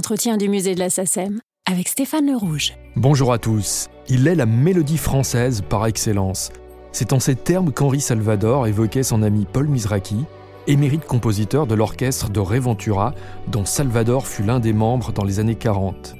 entretiens 0.00 0.38
du 0.38 0.48
musée 0.48 0.74
de 0.74 0.78
la 0.78 0.88
SACEM 0.88 1.42
avec 1.70 1.86
Stéphane 1.86 2.24
Le 2.24 2.34
Rouge. 2.34 2.72
Bonjour 2.96 3.34
à 3.34 3.38
tous. 3.38 3.88
Il 4.08 4.26
est 4.28 4.34
la 4.34 4.46
mélodie 4.46 4.96
française 4.96 5.60
par 5.68 5.86
excellence. 5.86 6.52
C'est 6.90 7.12
en 7.12 7.20
ces 7.20 7.34
termes 7.34 7.70
qu'Henri 7.70 8.00
Salvador 8.00 8.66
évoquait 8.66 9.02
son 9.02 9.22
ami 9.22 9.46
Paul 9.52 9.68
Mizraki, 9.68 10.24
émérite 10.66 11.04
compositeur 11.04 11.66
de 11.66 11.74
l'orchestre 11.74 12.30
de 12.30 12.40
Reventura, 12.40 13.14
dont 13.48 13.66
Salvador 13.66 14.26
fut 14.26 14.42
l'un 14.42 14.58
des 14.58 14.72
membres 14.72 15.12
dans 15.12 15.24
les 15.24 15.38
années 15.38 15.54
40. 15.54 16.14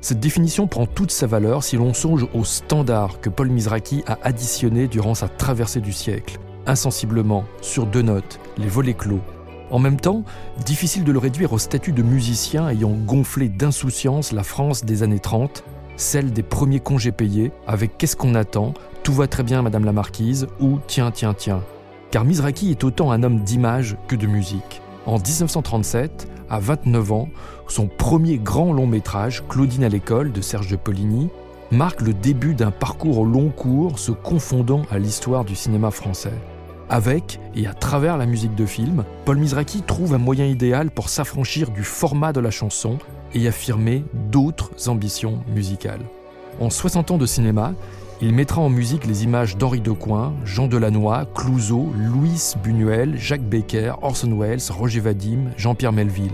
Cette 0.00 0.20
définition 0.20 0.66
prend 0.66 0.86
toute 0.86 1.10
sa 1.10 1.26
valeur 1.26 1.62
si 1.64 1.76
l'on 1.76 1.92
songe 1.92 2.26
aux 2.32 2.44
standards 2.44 3.20
que 3.20 3.28
Paul 3.28 3.50
Mizraki 3.50 4.04
a 4.06 4.16
additionnés 4.22 4.88
durant 4.88 5.14
sa 5.14 5.28
traversée 5.28 5.82
du 5.82 5.92
siècle, 5.92 6.38
insensiblement, 6.64 7.44
sur 7.60 7.84
deux 7.84 8.00
notes, 8.00 8.40
les 8.56 8.68
volets 8.68 8.94
clos. 8.94 9.20
En 9.70 9.78
même 9.78 10.00
temps, 10.00 10.24
difficile 10.64 11.04
de 11.04 11.12
le 11.12 11.18
réduire 11.18 11.52
au 11.52 11.58
statut 11.58 11.92
de 11.92 12.02
musicien 12.02 12.68
ayant 12.68 12.92
gonflé 12.92 13.48
d'insouciance 13.48 14.32
la 14.32 14.42
France 14.42 14.84
des 14.84 15.02
années 15.02 15.20
30, 15.20 15.62
celle 15.96 16.32
des 16.32 16.42
premiers 16.42 16.80
congés 16.80 17.12
payés, 17.12 17.52
avec 17.66 17.98
Qu'est-ce 17.98 18.16
qu'on 18.16 18.34
attend? 18.34 18.72
Tout 19.02 19.12
va 19.12 19.26
très 19.26 19.42
bien, 19.42 19.62
Madame 19.62 19.84
la 19.84 19.92
Marquise, 19.92 20.46
ou 20.60 20.78
Tiens, 20.86 21.10
tiens, 21.10 21.34
tiens. 21.34 21.62
Car 22.10 22.24
Mizraki 22.24 22.70
est 22.70 22.84
autant 22.84 23.10
un 23.10 23.22
homme 23.22 23.40
d'image 23.40 23.96
que 24.06 24.16
de 24.16 24.26
musique. 24.26 24.80
En 25.04 25.18
1937, 25.18 26.28
à 26.48 26.60
29 26.60 27.12
ans, 27.12 27.28
son 27.66 27.88
premier 27.88 28.38
grand 28.38 28.72
long 28.72 28.86
métrage, 28.86 29.44
Claudine 29.48 29.84
à 29.84 29.88
l'école, 29.90 30.32
de 30.32 30.40
Serge 30.40 30.70
de 30.70 30.76
Poligny, 30.76 31.28
marque 31.70 32.00
le 32.00 32.14
début 32.14 32.54
d'un 32.54 32.70
parcours 32.70 33.18
au 33.18 33.24
long 33.24 33.50
cours 33.50 33.98
se 33.98 34.12
confondant 34.12 34.82
à 34.90 34.98
l'histoire 34.98 35.44
du 35.44 35.54
cinéma 35.54 35.90
français. 35.90 36.32
Avec 36.90 37.38
et 37.54 37.66
à 37.66 37.74
travers 37.74 38.16
la 38.16 38.24
musique 38.24 38.54
de 38.54 38.64
film, 38.64 39.04
Paul 39.26 39.36
Mizraki 39.36 39.82
trouve 39.82 40.14
un 40.14 40.18
moyen 40.18 40.46
idéal 40.46 40.90
pour 40.90 41.10
s'affranchir 41.10 41.70
du 41.70 41.84
format 41.84 42.32
de 42.32 42.40
la 42.40 42.50
chanson 42.50 42.98
et 43.34 43.46
affirmer 43.46 44.04
d'autres 44.30 44.88
ambitions 44.88 45.40
musicales. 45.54 46.00
En 46.60 46.70
60 46.70 47.10
ans 47.10 47.18
de 47.18 47.26
cinéma, 47.26 47.74
il 48.22 48.32
mettra 48.32 48.62
en 48.62 48.70
musique 48.70 49.06
les 49.06 49.22
images 49.22 49.56
d'Henri 49.58 49.80
Decoing, 49.80 50.32
Jean 50.44 50.66
Delannoy, 50.66 51.26
Clouseau, 51.34 51.92
Louis 51.94 52.54
Buñuel, 52.64 53.16
Jacques 53.18 53.42
Becker, 53.42 53.92
Orson 54.02 54.32
Welles, 54.36 54.70
Roger 54.70 55.00
Vadim, 55.00 55.50
Jean-Pierre 55.56 55.92
Melville. 55.92 56.32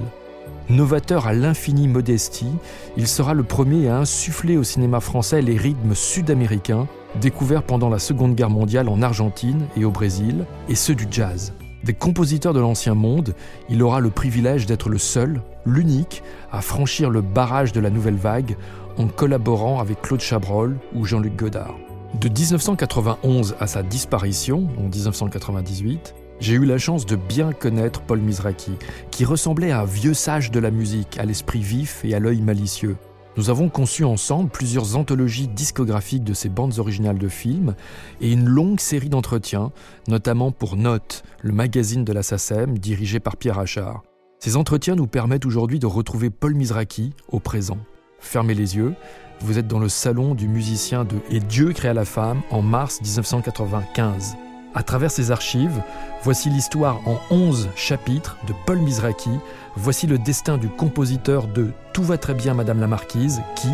Novateur 0.70 1.26
à 1.26 1.34
l'infini 1.34 1.88
modestie, 1.88 2.54
il 2.96 3.06
sera 3.06 3.34
le 3.34 3.42
premier 3.42 3.88
à 3.88 3.98
insuffler 3.98 4.56
au 4.56 4.62
cinéma 4.62 5.00
français 5.00 5.42
les 5.42 5.58
rythmes 5.58 5.94
sud-américains 5.94 6.86
découverts 7.20 7.62
pendant 7.62 7.88
la 7.88 7.98
Seconde 7.98 8.34
Guerre 8.34 8.50
mondiale 8.50 8.88
en 8.88 9.02
Argentine 9.02 9.66
et 9.76 9.84
au 9.84 9.90
Brésil, 9.90 10.44
et 10.68 10.74
ceux 10.74 10.94
du 10.94 11.06
jazz. 11.10 11.52
Des 11.84 11.92
compositeurs 11.92 12.54
de 12.54 12.60
l'Ancien 12.60 12.94
Monde, 12.94 13.34
il 13.68 13.82
aura 13.82 14.00
le 14.00 14.10
privilège 14.10 14.64
d'être 14.64 14.88
le 14.88 14.98
seul, 14.98 15.42
l'unique, 15.66 16.22
à 16.50 16.62
franchir 16.62 17.10
le 17.10 17.20
barrage 17.20 17.72
de 17.72 17.80
la 17.80 17.90
nouvelle 17.90 18.16
vague 18.16 18.56
en 18.96 19.06
collaborant 19.06 19.80
avec 19.80 20.00
Claude 20.00 20.20
Chabrol 20.20 20.78
ou 20.94 21.04
Jean-Luc 21.04 21.36
Godard. 21.36 21.76
De 22.20 22.28
1991 22.28 23.56
à 23.60 23.66
sa 23.66 23.82
disparition, 23.82 24.68
en 24.78 24.88
1998, 24.88 26.14
j'ai 26.40 26.54
eu 26.54 26.64
la 26.64 26.78
chance 26.78 27.06
de 27.06 27.16
bien 27.16 27.52
connaître 27.52 28.00
Paul 28.00 28.20
Mizraki, 28.20 28.72
qui 29.10 29.24
ressemblait 29.24 29.70
à 29.70 29.80
un 29.80 29.84
vieux 29.84 30.14
sage 30.14 30.50
de 30.50 30.60
la 30.60 30.70
musique, 30.70 31.18
à 31.18 31.24
l'esprit 31.24 31.60
vif 31.60 32.04
et 32.04 32.14
à 32.14 32.18
l'œil 32.18 32.40
malicieux. 32.40 32.96
Nous 33.36 33.50
avons 33.50 33.68
conçu 33.68 34.04
ensemble 34.04 34.48
plusieurs 34.48 34.96
anthologies 34.96 35.48
discographiques 35.48 36.22
de 36.22 36.34
ses 36.34 36.48
bandes 36.48 36.78
originales 36.78 37.18
de 37.18 37.28
films 37.28 37.74
et 38.20 38.32
une 38.32 38.46
longue 38.46 38.78
série 38.78 39.08
d'entretiens, 39.08 39.72
notamment 40.06 40.52
pour 40.52 40.76
Note, 40.76 41.24
le 41.42 41.52
magazine 41.52 42.04
de 42.04 42.12
la 42.12 42.22
SACEM 42.22 42.78
dirigé 42.78 43.18
par 43.18 43.36
Pierre 43.36 43.58
Achard. 43.58 44.02
Ces 44.38 44.56
entretiens 44.56 44.94
nous 44.94 45.08
permettent 45.08 45.46
aujourd'hui 45.46 45.80
de 45.80 45.86
retrouver 45.86 46.30
Paul 46.30 46.54
Mizraki 46.54 47.12
au 47.28 47.40
présent. 47.40 47.78
Fermez 48.20 48.54
les 48.54 48.76
yeux, 48.76 48.94
vous 49.40 49.58
êtes 49.58 49.66
dans 49.66 49.80
le 49.80 49.88
salon 49.88 50.34
du 50.34 50.46
musicien 50.46 51.04
de 51.04 51.16
Et 51.30 51.40
Dieu 51.40 51.72
créa 51.72 51.92
la 51.92 52.04
femme 52.04 52.42
en 52.50 52.62
mars 52.62 53.00
1995. 53.00 54.36
À 54.74 54.82
travers 54.82 55.10
ces 55.10 55.30
archives, 55.30 55.82
voici 56.24 56.50
l'histoire 56.50 57.00
en 57.06 57.20
11 57.30 57.68
chapitres 57.76 58.36
de 58.48 58.54
Paul 58.66 58.78
Mizraki, 58.78 59.30
voici 59.76 60.08
le 60.08 60.18
destin 60.18 60.58
du 60.58 60.68
compositeur 60.68 61.46
de 61.46 61.70
Tout 61.92 62.02
va 62.02 62.18
très 62.18 62.34
bien 62.34 62.54
Madame 62.54 62.80
la 62.80 62.88
Marquise 62.88 63.40
qui, 63.54 63.68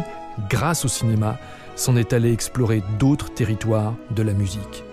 grâce 0.50 0.84
au 0.84 0.88
cinéma, 0.88 1.38
s'en 1.74 1.96
est 1.96 2.12
allé 2.12 2.32
explorer 2.32 2.82
d'autres 2.98 3.32
territoires 3.32 3.94
de 4.10 4.22
la 4.22 4.34
musique. 4.34 4.84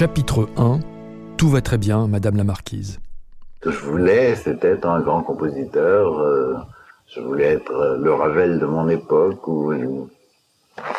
Chapitre 0.00 0.48
1 0.56 0.80
Tout 1.36 1.50
va 1.50 1.60
très 1.60 1.76
bien, 1.76 2.06
Madame 2.06 2.38
la 2.38 2.44
Marquise. 2.44 3.00
Ce 3.60 3.68
que 3.68 3.70
je 3.70 3.80
voulais, 3.80 4.34
c'était 4.34 4.68
être 4.68 4.86
un 4.86 5.00
grand 5.00 5.22
compositeur. 5.22 6.18
Euh, 6.20 6.56
je 7.06 7.20
voulais 7.20 7.48
être 7.48 7.98
le 8.00 8.14
Ravel 8.14 8.58
de 8.58 8.64
mon 8.64 8.88
époque 8.88 9.46
ou, 9.46 9.74
ou 9.74 10.08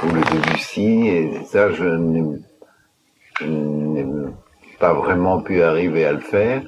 le 0.04 0.22
Debussy. 0.22 1.08
Et 1.08 1.44
ça, 1.46 1.72
je 1.72 1.84
n'ai 3.44 4.06
pas 4.80 4.94
vraiment 4.94 5.42
pu 5.42 5.64
arriver 5.64 6.06
à 6.06 6.12
le 6.12 6.20
faire. 6.20 6.62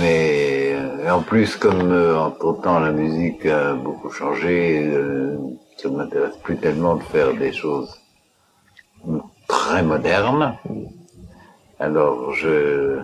Mais 0.00 0.76
en 1.10 1.20
plus, 1.20 1.56
comme 1.56 1.90
euh, 1.90 2.16
entre-temps 2.16 2.78
la 2.78 2.92
musique 2.92 3.44
a 3.46 3.74
beaucoup 3.74 4.10
changé, 4.10 4.86
euh, 4.86 5.36
ça 5.78 5.88
ne 5.88 5.96
m'intéresse 5.96 6.36
plus 6.44 6.58
tellement 6.58 6.94
de 6.94 7.02
faire 7.02 7.34
des 7.34 7.52
choses 7.52 7.92
très 9.48 9.82
modernes. 9.82 10.56
Alors 11.84 12.32
je, 12.32 12.98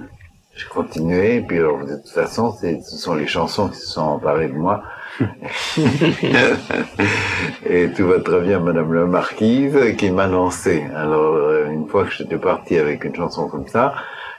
je 0.57 0.67
continuais, 0.69 1.45
puis 1.47 1.59
alors, 1.59 1.85
de 1.85 1.97
toute 1.97 2.09
façon, 2.09 2.53
ce 2.53 2.97
sont 2.97 3.15
les 3.15 3.27
chansons 3.27 3.69
qui 3.69 3.77
se 3.77 3.89
sont 3.89 4.01
emparées 4.01 4.49
de 4.49 4.55
moi. 4.55 4.83
et 7.67 7.91
tout 7.93 8.07
va 8.07 8.21
très 8.21 8.41
bien, 8.41 8.59
Madame 8.61 8.95
la 8.95 9.05
Marquise, 9.05 9.77
qui 9.99 10.11
m'a 10.11 10.27
lancé. 10.27 10.87
Alors, 10.95 11.35
euh, 11.35 11.69
une 11.71 11.87
fois 11.89 12.07
que 12.07 12.13
j'étais 12.13 12.39
parti 12.39 12.79
avec 12.79 13.05
une 13.05 13.15
chanson 13.15 13.49
comme 13.49 13.69
ça, 13.69 13.95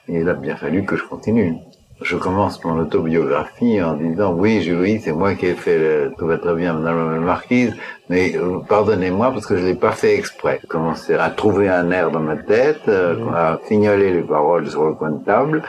il 0.07 0.27
a 0.27 0.33
bien 0.33 0.55
fallu 0.55 0.85
que 0.85 0.95
je 0.95 1.03
continue 1.03 1.55
je 2.01 2.17
commence 2.17 2.63
mon 2.63 2.79
autobiographie 2.79 3.81
en 3.81 3.93
disant 3.93 4.33
oui, 4.33 4.67
oui, 4.71 4.99
c'est 5.03 5.11
moi 5.11 5.35
qui 5.35 5.47
ai 5.47 5.53
fait 5.53 5.77
le, 5.77 6.13
tout 6.17 6.25
va 6.25 6.37
très 6.37 6.55
bien, 6.55 6.73
Madame 6.73 7.13
la 7.13 7.19
Marquise, 7.19 7.75
mais 8.09 8.35
euh, 8.35 8.59
pardonnez-moi 8.67 9.31
parce 9.31 9.45
que 9.45 9.57
je 9.57 9.65
l'ai 9.65 9.75
pas 9.75 9.91
fait 9.91 10.15
exprès. 10.15 10.59
J'ai 10.61 10.67
commencé 10.67 11.13
à 11.13 11.29
trouver 11.29 11.69
un 11.69 11.91
air 11.91 12.11
dans 12.11 12.19
ma 12.19 12.37
tête, 12.37 12.87
euh, 12.87 13.15
à 13.33 13.59
fignoler 13.65 14.11
les 14.13 14.23
paroles 14.23 14.69
sur 14.69 14.85
le 14.85 14.93
coin 14.93 15.11
de 15.11 15.23
table, 15.23 15.63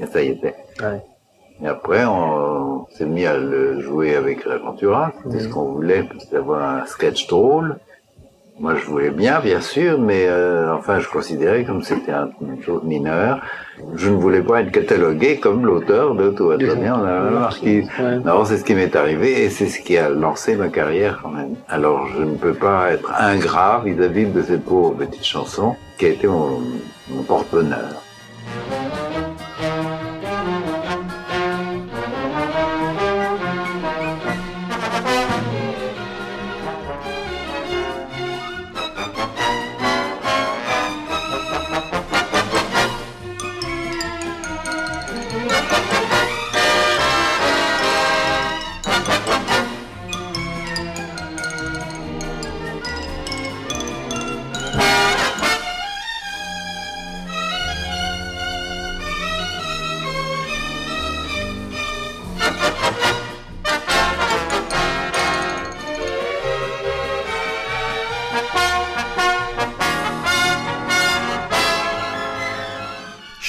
et 0.00 0.06
ça 0.06 0.22
y 0.22 0.28
était. 0.28 0.54
Et 1.62 1.66
après, 1.66 2.04
on, 2.06 2.86
s'est 2.90 3.04
mis 3.04 3.26
à 3.26 3.36
le 3.36 3.80
jouer 3.80 4.14
avec 4.14 4.44
Raventura. 4.44 5.12
C'était 5.24 5.40
ce 5.40 5.48
qu'on 5.48 5.72
voulait, 5.72 6.04
c'était 6.18 6.36
avoir 6.36 6.62
un 6.62 6.86
sketch 6.86 7.26
drôle. 7.26 7.78
Moi, 8.60 8.74
je 8.74 8.84
voulais 8.86 9.10
bien, 9.10 9.38
bien 9.40 9.60
sûr, 9.60 10.00
mais 10.00 10.26
euh, 10.26 10.74
enfin, 10.74 10.98
je 10.98 11.08
considérais 11.08 11.64
comme 11.64 11.82
c'était 11.82 12.10
un, 12.10 12.30
une 12.40 12.60
chose 12.62 12.82
mineure. 12.82 13.40
Je 13.94 14.10
ne 14.10 14.16
voulais 14.16 14.42
pas 14.42 14.62
être 14.62 14.72
catalogué 14.72 15.38
comme 15.38 15.64
l'auteur 15.64 16.16
de 16.16 16.30
Tout 16.30 16.50
on 16.50 17.04
a. 17.04 17.30
Non, 18.24 18.44
c'est 18.44 18.56
ce 18.58 18.64
qui 18.64 18.74
m'est 18.74 18.96
arrivé 18.96 19.44
et 19.44 19.50
c'est 19.50 19.68
ce 19.68 19.80
qui 19.80 19.96
a 19.96 20.08
lancé 20.08 20.56
ma 20.56 20.68
carrière 20.68 21.20
quand 21.22 21.30
même. 21.30 21.54
Alors, 21.68 22.08
je 22.08 22.22
ne 22.22 22.34
peux 22.34 22.54
pas 22.54 22.90
être 22.90 23.12
ingrat 23.18 23.82
vis-à-vis 23.84 24.26
de 24.26 24.42
cette 24.42 24.64
pauvre 24.64 24.94
petite 24.94 25.24
chanson 25.24 25.76
qui 25.96 26.06
a 26.06 26.08
été 26.08 26.26
mon, 26.26 26.60
mon 27.10 27.22
porte-bonheur. 27.22 28.02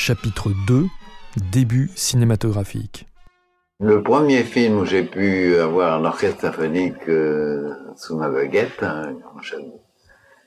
chapitre 0.09 0.49
2 0.65 0.87
Début 1.37 1.91
cinématographique. 1.95 3.07
Le 3.79 4.01
premier 4.01 4.43
film 4.43 4.79
où 4.79 4.85
j'ai 4.85 5.03
pu 5.03 5.55
avoir 5.57 5.99
un 5.99 6.05
orchestre 6.05 6.41
symphonique 6.41 7.07
euh, 7.07 7.71
sous 7.95 8.17
ma 8.17 8.29
baguette, 8.29 8.81
hein, 8.81 9.15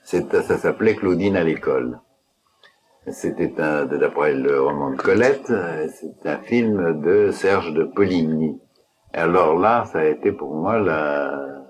ça 0.03 0.57
s'appelait 0.57 0.95
Claudine 0.95 1.37
à 1.37 1.43
l'école. 1.43 1.99
C'était 3.07 3.47
d'après 3.47 4.33
le 4.33 4.61
roman 4.61 4.91
de 4.91 4.97
Colette, 4.97 5.51
c'est 5.89 6.29
un 6.29 6.37
film 6.39 7.01
de 7.01 7.31
Serge 7.31 7.73
de 7.73 7.83
Poligny. 7.83 8.59
Alors 9.13 9.57
là, 9.57 9.85
ça 9.91 9.99
a 9.99 10.05
été 10.05 10.31
pour 10.31 10.53
moi 10.53 10.79
la, 10.79 11.65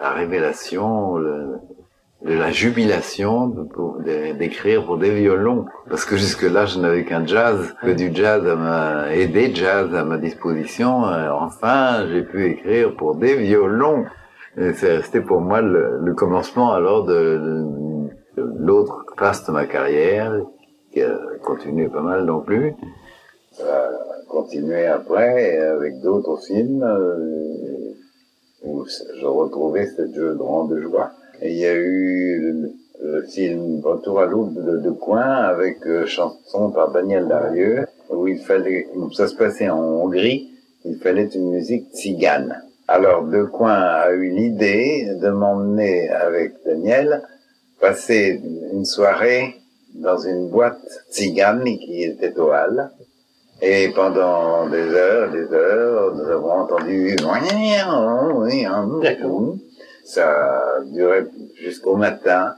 la, 0.00 0.10
révélation, 0.10 1.16
de 2.24 2.34
la 2.34 2.50
jubilation 2.50 3.52
d'écrire 4.38 4.84
pour 4.84 4.98
des 4.98 5.10
violons. 5.10 5.66
Parce 5.88 6.04
que 6.04 6.16
jusque-là, 6.16 6.66
je 6.66 6.78
n'avais 6.78 7.04
qu'un 7.04 7.26
jazz, 7.26 7.74
que 7.82 7.90
du 7.90 8.14
jazz 8.14 8.46
à 8.46 8.54
ma, 8.54 9.14
et 9.14 9.26
des 9.26 9.54
jazz 9.54 9.94
à 9.94 10.04
ma 10.04 10.18
disposition. 10.18 11.02
enfin, 11.32 12.06
j'ai 12.08 12.22
pu 12.22 12.46
écrire 12.46 12.94
pour 12.96 13.16
des 13.16 13.36
violons. 13.36 14.04
C'est 14.56 14.96
resté 14.96 15.20
pour 15.20 15.40
moi 15.40 15.60
le, 15.62 16.14
commencement 16.14 16.72
alors 16.72 17.04
de, 17.04 17.66
l'autre 18.36 19.04
phase 19.18 19.44
de 19.46 19.52
ma 19.52 19.66
carrière, 19.66 20.32
qui 20.92 21.02
a 21.02 21.18
continué 21.42 21.88
pas 21.88 22.02
mal 22.02 22.24
non 22.24 22.40
plus. 22.40 22.74
Ça 23.52 23.64
a 23.64 24.30
continué 24.30 24.86
après 24.86 25.58
avec 25.58 26.00
d'autres 26.00 26.38
films 26.46 26.82
euh, 26.82 27.92
où 28.64 28.84
je 28.86 29.26
retrouvais 29.26 29.86
ce 29.86 30.06
jeu 30.14 30.34
de 30.34 30.80
joie 30.80 31.10
il 31.44 31.56
y 31.56 31.66
a 31.66 31.74
eu 31.74 32.72
le, 33.00 33.22
film 33.22 33.80
Retour 33.84 34.20
à 34.20 34.26
l'eau 34.26 34.48
de, 34.54 34.90
Coin 34.90 35.20
avec 35.20 35.78
euh, 35.86 36.06
chanson 36.06 36.70
par 36.70 36.92
Daniel 36.92 37.26
Darieux 37.26 37.86
où 38.10 38.28
il 38.28 38.38
fallait, 38.38 38.86
ça 39.12 39.26
se 39.26 39.34
passait 39.34 39.68
en 39.68 39.80
Hongrie, 39.80 40.50
il 40.84 40.96
fallait 40.98 41.28
une 41.34 41.50
musique 41.50 41.86
tzigane. 41.92 42.62
Alors 42.86 43.24
De 43.24 43.44
Coin 43.44 43.72
a 43.72 44.10
eu 44.12 44.28
l'idée 44.30 45.08
de 45.20 45.28
m'emmener 45.30 46.08
avec 46.10 46.54
Daniel 46.64 47.22
passer 47.80 48.40
une 48.72 48.84
soirée 48.84 49.56
dans 49.94 50.18
une 50.18 50.48
boîte 50.48 50.80
tzigane 51.10 51.64
qui 51.64 52.04
était 52.04 52.38
au 52.38 52.52
Hall. 52.52 52.90
Et 53.60 53.90
pendant 53.94 54.68
des 54.68 54.88
heures, 54.88 55.30
des 55.30 55.52
heures, 55.52 56.14
nous 56.14 56.28
avons 56.28 56.50
entendu 56.50 57.16
ça 60.04 60.80
durait 60.92 61.26
jusqu'au 61.56 61.96
matin 61.96 62.54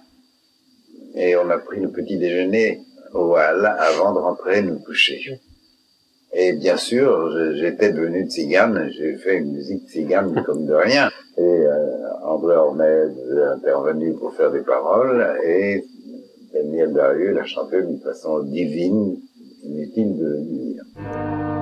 et 1.14 1.36
on 1.36 1.48
a 1.50 1.58
pris 1.58 1.80
le 1.80 1.90
petit 1.90 2.18
déjeuner 2.18 2.82
au 3.12 3.36
hall 3.36 3.66
avant 3.78 4.12
de 4.12 4.18
rentrer 4.18 4.62
nous 4.62 4.78
coucher. 4.78 5.40
Et 6.32 6.52
bien 6.52 6.76
sûr, 6.76 7.30
j'étais 7.54 7.92
devenu 7.92 8.26
tzigane, 8.26 8.90
j'ai 8.90 9.14
fait 9.16 9.36
une 9.36 9.52
musique 9.52 9.88
tzigane 9.88 10.42
comme 10.46 10.66
de 10.66 10.74
rien. 10.74 11.10
Et 11.36 11.42
euh, 11.42 12.08
André 12.24 12.56
Ormed 12.56 13.14
est 13.30 13.44
intervenu 13.56 14.14
pour 14.14 14.34
faire 14.34 14.50
des 14.50 14.62
paroles 14.62 15.38
et 15.44 15.84
Daniel 16.52 16.92
Darieux 16.92 17.32
l'a 17.32 17.44
chanté 17.44 17.82
d'une 17.82 18.00
façon 18.00 18.40
divine, 18.42 19.16
inutile 19.64 20.16
de 20.16 20.26
le 20.26 20.40
dire. 20.40 21.53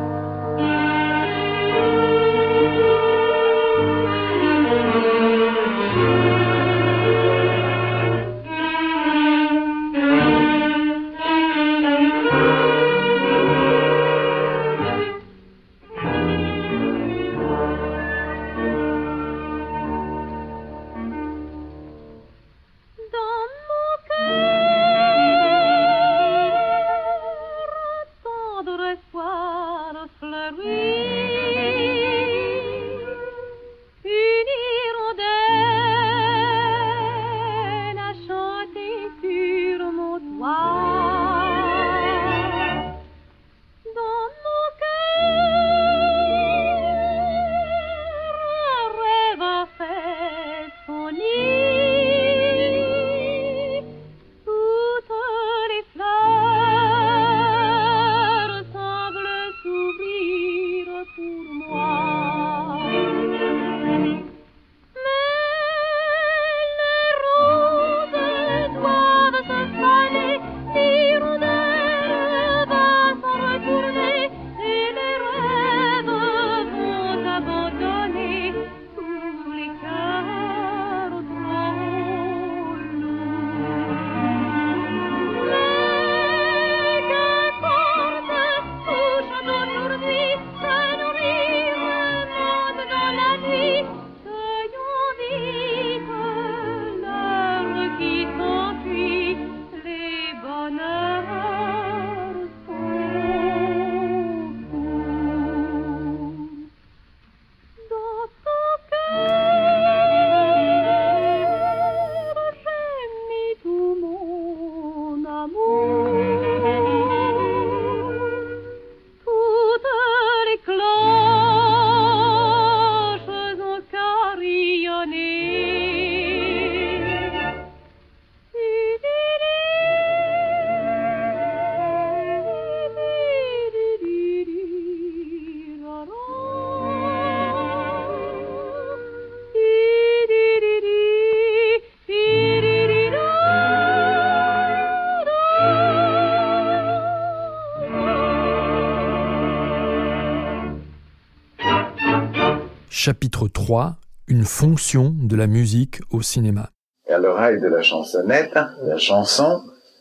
Chapitre 153.04 153.48
3 153.48 153.96
Une 154.28 154.44
fonction 154.44 155.12
de 155.20 155.34
la 155.34 155.48
musique 155.48 155.98
au 156.12 156.22
cinéma. 156.22 156.70
Il 157.08 157.10
y 157.10 157.14
a 157.14 157.18
le 157.18 157.32
rail 157.32 157.60
de 157.60 157.66
la 157.66 157.82
chansonnette, 157.82 158.56
la 158.84 158.96
chanson, 158.96 159.58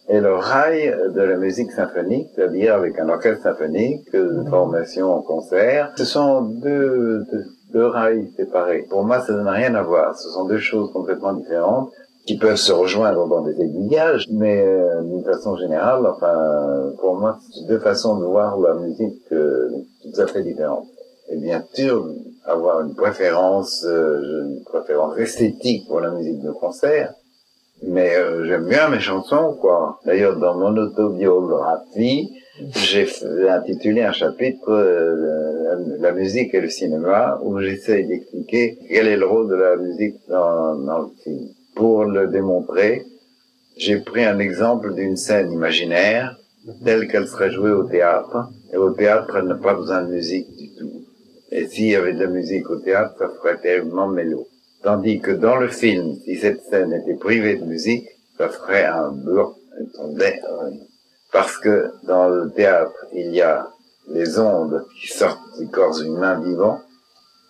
et 0.07 0.19
le 0.19 0.35
rail 0.35 0.95
de 1.15 1.21
la 1.21 1.35
musique 1.37 1.71
symphonique, 1.71 2.27
c'est-à-dire 2.35 2.75
avec 2.75 2.99
un 2.99 3.09
orchestre 3.09 3.41
symphonique, 3.41 4.13
de 4.13 4.47
formation 4.47 5.15
en 5.15 5.23
concert. 5.23 5.91
Ce 5.97 6.05
sont 6.05 6.41
deux, 6.41 7.23
deux, 7.73 7.87
rails 7.87 8.29
séparés. 8.37 8.85
Pour 8.87 9.03
moi, 9.03 9.19
ça 9.21 9.33
n'a 9.33 9.49
rien 9.49 9.73
à 9.73 9.81
voir. 9.81 10.15
Ce 10.15 10.29
sont 10.29 10.45
deux 10.45 10.59
choses 10.59 10.91
complètement 10.93 11.33
différentes 11.33 11.89
qui 12.27 12.37
peuvent 12.37 12.55
se 12.55 12.71
rejoindre 12.71 13.27
dans 13.27 13.41
des 13.41 13.59
aiguillages, 13.59 14.27
mais 14.29 14.63
euh, 14.63 15.01
d'une 15.01 15.23
façon 15.23 15.57
générale, 15.57 16.05
enfin, 16.05 16.93
pour 16.99 17.15
moi, 17.15 17.39
c'est 17.51 17.67
deux 17.67 17.79
façons 17.79 18.19
de 18.19 18.25
voir 18.25 18.59
la 18.59 18.75
musique 18.75 19.23
euh, 19.31 19.71
tout 20.03 20.21
à 20.21 20.27
fait 20.27 20.43
différentes. 20.43 20.85
Et 21.31 21.37
bien 21.37 21.63
sûr, 21.73 22.05
avoir 22.45 22.81
une 22.81 22.95
préférence, 22.95 23.85
euh, 23.87 24.43
une 24.45 24.63
préférence 24.63 25.17
esthétique 25.17 25.87
pour 25.87 25.99
la 25.99 26.11
musique 26.11 26.41
de 26.41 26.51
concert, 26.51 27.13
mais 27.83 28.15
euh, 28.15 28.45
j'aime 28.45 28.67
bien 28.67 28.89
mes 28.89 28.99
chansons, 28.99 29.57
quoi. 29.59 29.99
D'ailleurs, 30.05 30.37
dans 30.37 30.55
mon 30.55 30.75
autobiographie, 30.77 32.31
j'ai 32.75 33.07
intitulé 33.49 34.03
un 34.03 34.11
chapitre 34.11 34.71
euh, 34.71 35.97
la, 35.99 36.11
musique 36.11 36.53
et 36.53 36.61
le 36.61 36.69
cinéma 36.69 37.39
où 37.43 37.59
j'essaie 37.59 38.03
d'expliquer 38.03 38.77
quel 38.89 39.07
est 39.07 39.17
le 39.17 39.25
rôle 39.25 39.49
de 39.49 39.55
la 39.55 39.75
musique 39.77 40.15
dans, 40.29 40.75
dans 40.75 40.99
le 40.99 41.09
film. 41.23 41.47
Pour 41.75 42.03
le 42.03 42.27
démontrer, 42.27 43.05
j'ai 43.77 43.99
pris 43.99 44.25
un 44.25 44.37
exemple 44.39 44.93
d'une 44.93 45.17
scène 45.17 45.51
imaginaire 45.51 46.37
telle 46.83 47.07
qu'elle 47.07 47.27
serait 47.27 47.51
jouée 47.51 47.71
au 47.71 47.83
théâtre. 47.83 48.49
Et 48.73 48.77
au 48.77 48.91
théâtre, 48.91 49.35
elle 49.37 49.45
n'a 49.45 49.55
pas 49.55 49.73
besoin 49.73 50.03
de 50.03 50.09
musique. 50.11 50.47
Et 51.51 51.67
s'il 51.67 51.87
y 51.87 51.95
avait 51.95 52.13
de 52.13 52.23
la 52.23 52.29
musique 52.29 52.69
au 52.69 52.77
théâtre, 52.77 53.15
ça 53.19 53.29
ferait 53.29 53.59
terriblement 53.59 54.07
mélo. 54.07 54.47
Tandis 54.83 55.19
que 55.19 55.31
dans 55.31 55.57
le 55.57 55.67
film, 55.67 56.15
si 56.23 56.37
cette 56.37 56.61
scène 56.63 56.93
était 56.93 57.17
privée 57.17 57.57
de 57.57 57.65
musique, 57.65 58.07
ça 58.37 58.49
ferait 58.49 58.85
un 58.85 59.11
blanc, 59.11 59.53
Parce 61.31 61.57
que 61.57 61.91
dans 62.03 62.29
le 62.29 62.51
théâtre, 62.51 63.05
il 63.13 63.33
y 63.33 63.41
a 63.41 63.67
les 64.09 64.39
ondes 64.39 64.85
qui 64.99 65.07
sortent 65.07 65.59
du 65.59 65.67
corps 65.67 66.01
humain 66.01 66.39
vivant, 66.39 66.79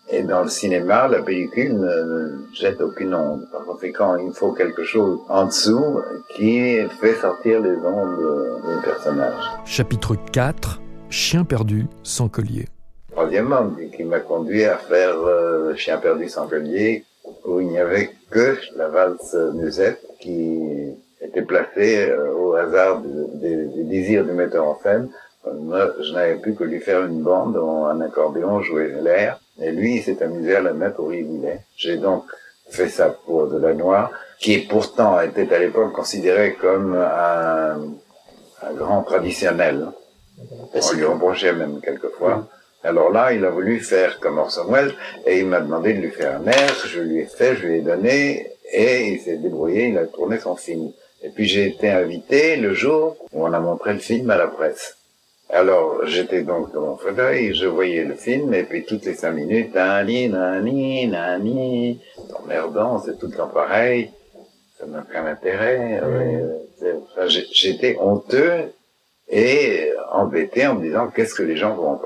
et 0.09 0.23
dans 0.23 0.41
le 0.41 0.49
cinéma, 0.49 1.07
la 1.07 1.21
pellicule 1.21 1.73
ne 1.79 2.53
jette 2.53 2.81
aucune 2.81 3.13
onde. 3.13 3.47
Par 3.51 3.63
conséquent, 3.63 4.17
il 4.17 4.33
faut 4.33 4.51
quelque 4.51 4.83
chose 4.83 5.19
en 5.29 5.45
dessous 5.45 6.01
qui 6.35 6.79
fait 6.99 7.15
sortir 7.15 7.61
les 7.61 7.77
ondes 7.77 8.17
du 8.17 8.83
personnage. 8.83 9.43
Chapitre 9.63 10.15
4 10.33 10.81
Chien 11.09 11.45
perdu 11.45 11.87
sans 12.03 12.27
collier. 12.27 12.65
Troisièmement, 13.11 13.71
qui 13.95 14.03
m'a 14.03 14.19
conduit 14.19 14.63
à 14.65 14.77
faire 14.77 15.17
euh, 15.17 15.75
Chien 15.75 15.97
perdu 15.97 16.29
sans 16.29 16.47
collier, 16.47 17.03
où 17.45 17.59
il 17.59 17.67
n'y 17.67 17.79
avait 17.79 18.09
que 18.29 18.57
la 18.77 18.87
valse 18.87 19.35
musette 19.53 20.01
qui 20.19 20.93
était 21.19 21.41
placée 21.41 22.09
euh, 22.09 22.33
au 22.33 22.55
hasard 22.55 23.01
des 23.01 23.83
désirs 23.83 24.25
du 24.25 24.31
metteur 24.31 24.65
en 24.65 24.79
scène. 24.81 25.09
Moi, 25.53 25.91
je 25.99 26.13
n'avais 26.13 26.35
plus 26.35 26.55
que 26.55 26.63
lui 26.63 26.79
faire 26.79 27.05
une 27.05 27.21
bande, 27.21 27.57
un 27.57 27.99
accordéon, 28.01 28.61
jouer 28.61 28.93
l'air, 29.01 29.39
et 29.59 29.71
lui, 29.71 29.95
il 29.97 30.03
s'est 30.03 30.21
amusé 30.23 30.55
à 30.55 30.61
la 30.61 30.73
mettre 30.73 31.01
où 31.01 31.11
il 31.11 31.25
voulait. 31.25 31.61
J'ai 31.75 31.97
donc 31.97 32.25
fait 32.69 32.89
ça 32.89 33.09
pour 33.25 33.47
de 33.47 33.57
la 33.57 33.73
noire, 33.73 34.11
qui 34.39 34.59
pourtant 34.59 35.19
était 35.19 35.51
à 35.53 35.59
l'époque 35.59 35.93
considéré 35.93 36.53
comme 36.53 36.95
un, 36.95 37.79
un 38.61 38.73
grand 38.73 39.03
traditionnel. 39.03 39.87
On 40.73 40.93
lui 40.95 41.05
reprochait 41.05 41.53
même 41.53 41.81
quelquefois. 41.81 42.47
Alors 42.83 43.11
là, 43.11 43.31
il 43.31 43.45
a 43.45 43.49
voulu 43.49 43.79
faire 43.79 44.19
comme 44.19 44.39
Orson 44.39 44.65
Welles 44.69 44.93
et 45.25 45.39
il 45.39 45.45
m'a 45.45 45.61
demandé 45.61 45.93
de 45.93 45.99
lui 45.99 46.11
faire 46.11 46.41
un 46.41 46.47
air. 46.47 46.73
Je 46.85 46.99
lui 46.99 47.19
ai 47.19 47.25
fait, 47.25 47.55
je 47.55 47.67
lui 47.67 47.77
ai 47.77 47.81
donné 47.81 48.47
et 48.73 49.07
il 49.09 49.19
s'est 49.19 49.37
débrouillé, 49.37 49.89
il 49.89 49.97
a 49.97 50.05
tourné 50.07 50.39
son 50.39 50.55
film. 50.55 50.91
Et 51.23 51.29
puis 51.29 51.45
j'ai 51.45 51.67
été 51.67 51.89
invité 51.89 52.55
le 52.55 52.73
jour 52.73 53.17
où 53.31 53.45
on 53.45 53.53
a 53.53 53.59
montré 53.59 53.93
le 53.93 53.99
film 53.99 54.29
à 54.31 54.37
la 54.37 54.47
presse. 54.47 54.97
Alors 55.49 56.05
j'étais 56.05 56.41
donc 56.41 56.73
dans 56.73 56.81
mon 56.81 56.97
fauteuil, 56.97 57.53
je 57.53 57.67
voyais 57.67 58.03
le 58.03 58.15
film 58.15 58.53
et 58.53 58.63
puis 58.63 58.83
toutes 58.85 59.05
les 59.05 59.13
cinq 59.13 59.33
minutes, 59.33 59.75
nani, 59.75 60.29
nani, 60.29 61.07
nani, 61.07 62.01
emmerdant, 62.33 62.99
c'est 62.99 63.19
tout 63.19 63.27
le 63.27 63.37
temps 63.37 63.49
pareil. 63.49 64.09
Ça 64.79 64.87
n'a 64.87 65.05
aucun 65.07 65.27
intérêt. 65.27 66.01
Euh, 66.01 67.27
j'étais 67.27 67.97
honteux 67.99 68.71
et 69.31 69.91
embêté 70.11 70.67
en 70.67 70.75
me 70.75 70.83
disant 70.83 71.07
qu'est-ce 71.07 71.33
que 71.33 71.43
les 71.43 71.55
gens 71.55 71.73
vont 71.73 71.97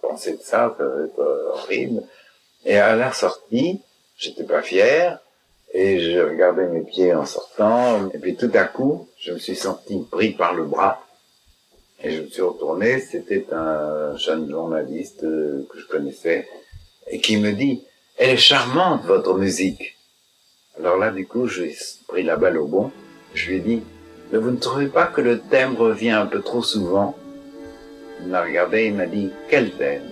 penser? 0.00 0.32
De 0.32 0.38
ça, 0.38 0.74
ça 0.76 0.84
va 0.84 1.04
être 1.04 1.18
euh, 1.20 1.52
horrible. 1.52 2.02
Et 2.64 2.78
à 2.78 2.96
la 2.96 3.12
sortie, 3.12 3.82
j'étais 4.16 4.44
pas 4.44 4.62
fier 4.62 5.18
et 5.74 6.00
je 6.00 6.18
regardais 6.18 6.66
mes 6.68 6.82
pieds 6.82 7.14
en 7.14 7.26
sortant 7.26 8.10
et 8.12 8.18
puis 8.18 8.36
tout 8.36 8.50
à 8.54 8.64
coup, 8.64 9.08
je 9.18 9.32
me 9.32 9.38
suis 9.38 9.56
senti 9.56 10.06
pris 10.10 10.30
par 10.30 10.54
le 10.54 10.64
bras 10.64 11.04
et 12.02 12.10
je 12.10 12.22
me 12.22 12.28
suis 12.28 12.42
retourné, 12.42 13.00
c'était 13.00 13.46
un 13.52 14.16
jeune 14.16 14.50
journaliste 14.50 15.24
euh, 15.24 15.66
que 15.70 15.78
je 15.78 15.86
connaissais 15.86 16.48
et 17.06 17.20
qui 17.20 17.36
me 17.36 17.52
dit 17.52 17.84
elle 18.16 18.30
est 18.30 18.36
charmante 18.36 19.04
votre 19.04 19.34
musique. 19.34 19.96
Alors 20.78 20.96
là 20.96 21.10
du 21.10 21.26
coup, 21.26 21.46
j'ai 21.48 21.76
pris 22.08 22.22
la 22.22 22.36
balle 22.36 22.58
au 22.58 22.66
bon. 22.66 22.90
Je 23.34 23.50
lui 23.50 23.56
ai 23.56 23.60
dit 23.60 23.82
mais 24.32 24.38
vous 24.38 24.50
ne 24.50 24.56
trouvez 24.56 24.86
pas 24.86 25.04
que 25.06 25.20
le 25.20 25.38
thème 25.38 25.76
revient 25.76 26.10
un 26.10 26.26
peu 26.26 26.40
trop 26.40 26.62
souvent? 26.62 27.14
Il 28.22 28.28
m'a 28.28 28.42
regardé 28.42 28.84
et 28.84 28.90
m'a 28.90 29.06
dit, 29.06 29.30
quel 29.48 29.70
thème? 29.72 30.02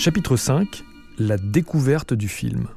Chapitre 0.00 0.34
5 0.34 0.82
La 1.18 1.36
découverte 1.36 2.14
du 2.14 2.26
film. 2.26 2.68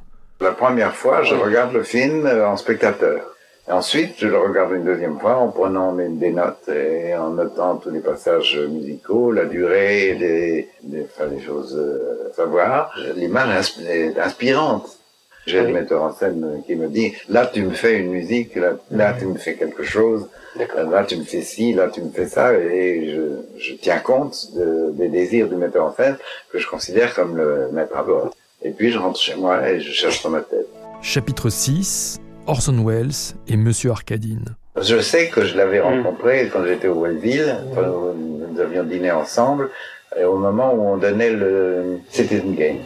La 0.42 0.52
première 0.52 0.94
fois, 0.94 1.24
je 1.24 1.34
regarde 1.36 1.72
le 1.72 1.82
film 1.82 2.26
euh, 2.26 2.46
en 2.46 2.58
spectateur. 2.58 3.22
Ensuite, 3.70 4.16
je 4.18 4.28
le 4.28 4.38
regarde 4.38 4.74
une 4.74 4.84
deuxième 4.84 5.18
fois 5.18 5.38
en 5.38 5.48
prenant 5.48 5.94
des 5.94 6.32
notes 6.32 6.68
et 6.68 7.16
en 7.16 7.30
notant 7.30 7.78
tous 7.78 7.92
les 7.92 8.02
passages 8.02 8.60
musicaux, 8.70 9.32
la 9.32 9.46
durée, 9.46 10.16
les, 10.16 10.68
les 10.92 11.40
choses 11.40 11.78
euh, 11.78 12.30
à 12.30 12.34
savoir. 12.34 12.94
L'image 13.16 13.80
est 13.88 14.20
inspirante. 14.20 15.00
J'ai 15.46 15.62
le 15.62 15.74
metteur 15.74 16.04
en 16.04 16.14
scène 16.14 16.64
qui 16.66 16.76
me 16.76 16.88
dit, 16.88 17.14
là 17.30 17.46
tu 17.46 17.62
me 17.64 17.72
fais 17.72 17.98
une 17.98 18.12
musique, 18.12 18.56
là, 18.56 18.74
là 18.92 19.14
tu 19.18 19.26
me 19.26 19.38
fais 19.38 19.56
quelque 19.56 19.84
chose, 19.84 20.28
là 20.58 21.04
tu 21.04 21.18
me 21.18 21.24
fais 21.24 21.42
ci, 21.42 21.74
là 21.74 21.90
tu 21.94 22.02
me 22.02 22.12
fais 22.12 22.28
ça, 22.28 22.54
et 22.54 23.12
je, 23.14 23.60
je 23.60 23.74
tiens 23.74 24.00
compte 24.00 24.56
de, 24.56 24.92
des 24.92 25.10
désirs 25.10 25.50
du 25.50 25.56
metteur 25.56 25.86
en 25.86 25.94
scène 25.94 26.16
que 26.52 26.60
je 26.60 26.68
considère 26.68 27.14
comme 27.14 27.36
le 27.36 27.70
maître 27.74 27.96
à 27.98 28.04
bord. 28.04 28.34
Et 28.62 28.72
puis 28.72 28.92
je 28.92 28.98
rentre 28.98 29.20
chez 29.20 29.36
moi 29.36 29.70
et 29.70 29.82
je 29.82 29.92
cherche 29.92 30.24
dans 30.24 30.30
ma 30.30 30.42
tête. 30.42 30.68
Chapitre 31.02 31.50
6 31.50 32.22
Orson 32.48 32.84
Welles 32.86 33.36
et 33.48 33.58
Monsieur 33.58 33.92
Arcadine. 33.92 34.56
Je 34.82 35.00
sais 35.00 35.30
que 35.30 35.46
je 35.46 35.56
l'avais 35.58 35.80
hmm. 35.82 36.04
rencontré 36.04 36.50
quand 36.52 36.66
j'étais 36.66 36.88
au 36.88 37.02
Wellville, 37.02 37.58
nous 37.76 38.60
avions 38.60 38.84
dîné 38.84 39.12
ensemble, 39.12 39.70
et 40.18 40.24
au 40.24 40.38
moment 40.38 40.74
où 40.74 40.82
on 40.82 40.98
donnait 40.98 41.32
le 41.32 42.00
Citizen 42.10 42.56
Game 42.56 42.78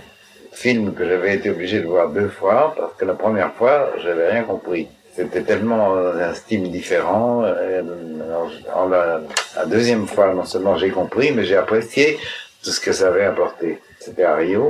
film 0.57 0.93
que 0.93 1.05
j'avais 1.07 1.35
été 1.35 1.49
obligé 1.51 1.79
de 1.79 1.85
voir 1.85 2.09
deux 2.09 2.29
fois 2.29 2.73
parce 2.77 2.93
que 2.97 3.05
la 3.05 3.13
première 3.13 3.53
fois, 3.53 3.91
j'avais 4.03 4.27
rien 4.31 4.43
compris. 4.43 4.87
c'était 5.15 5.43
tellement 5.51 5.95
un 5.95 6.33
style 6.33 6.71
différent. 6.71 7.43
Alors, 7.43 8.89
la, 8.89 9.21
la, 9.55 9.65
deuxième 9.65 10.05
fois, 10.07 10.33
non 10.33 10.45
seulement 10.45 10.75
j'ai 10.81 10.89
compris, 10.89 11.31
mais 11.31 11.43
j'ai 11.43 11.57
apprécié 11.57 12.17
tout 12.63 12.71
ce 12.71 12.79
que 12.79 12.91
ça 12.91 13.07
avait 13.09 13.25
apporté. 13.25 13.79
C'était 13.99 14.23
à 14.23 14.35
Rio 14.35 14.65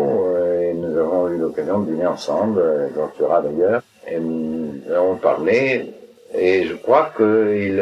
et 0.61 0.73
nous 0.73 0.93
avons 0.97 1.29
eu 1.29 1.37
l'occasion 1.37 1.79
de 1.79 1.91
dîner 1.91 2.07
ensemble, 2.17 2.61
dans 2.93 3.03
Ventura 3.03 3.41
d'ailleurs, 3.41 3.81
et 4.09 4.19
nous 4.19 4.81
avons 4.93 5.15
parlé. 5.15 5.93
Et 6.33 6.65
je 6.65 6.75
crois 6.75 7.05
qu'il 7.15 7.79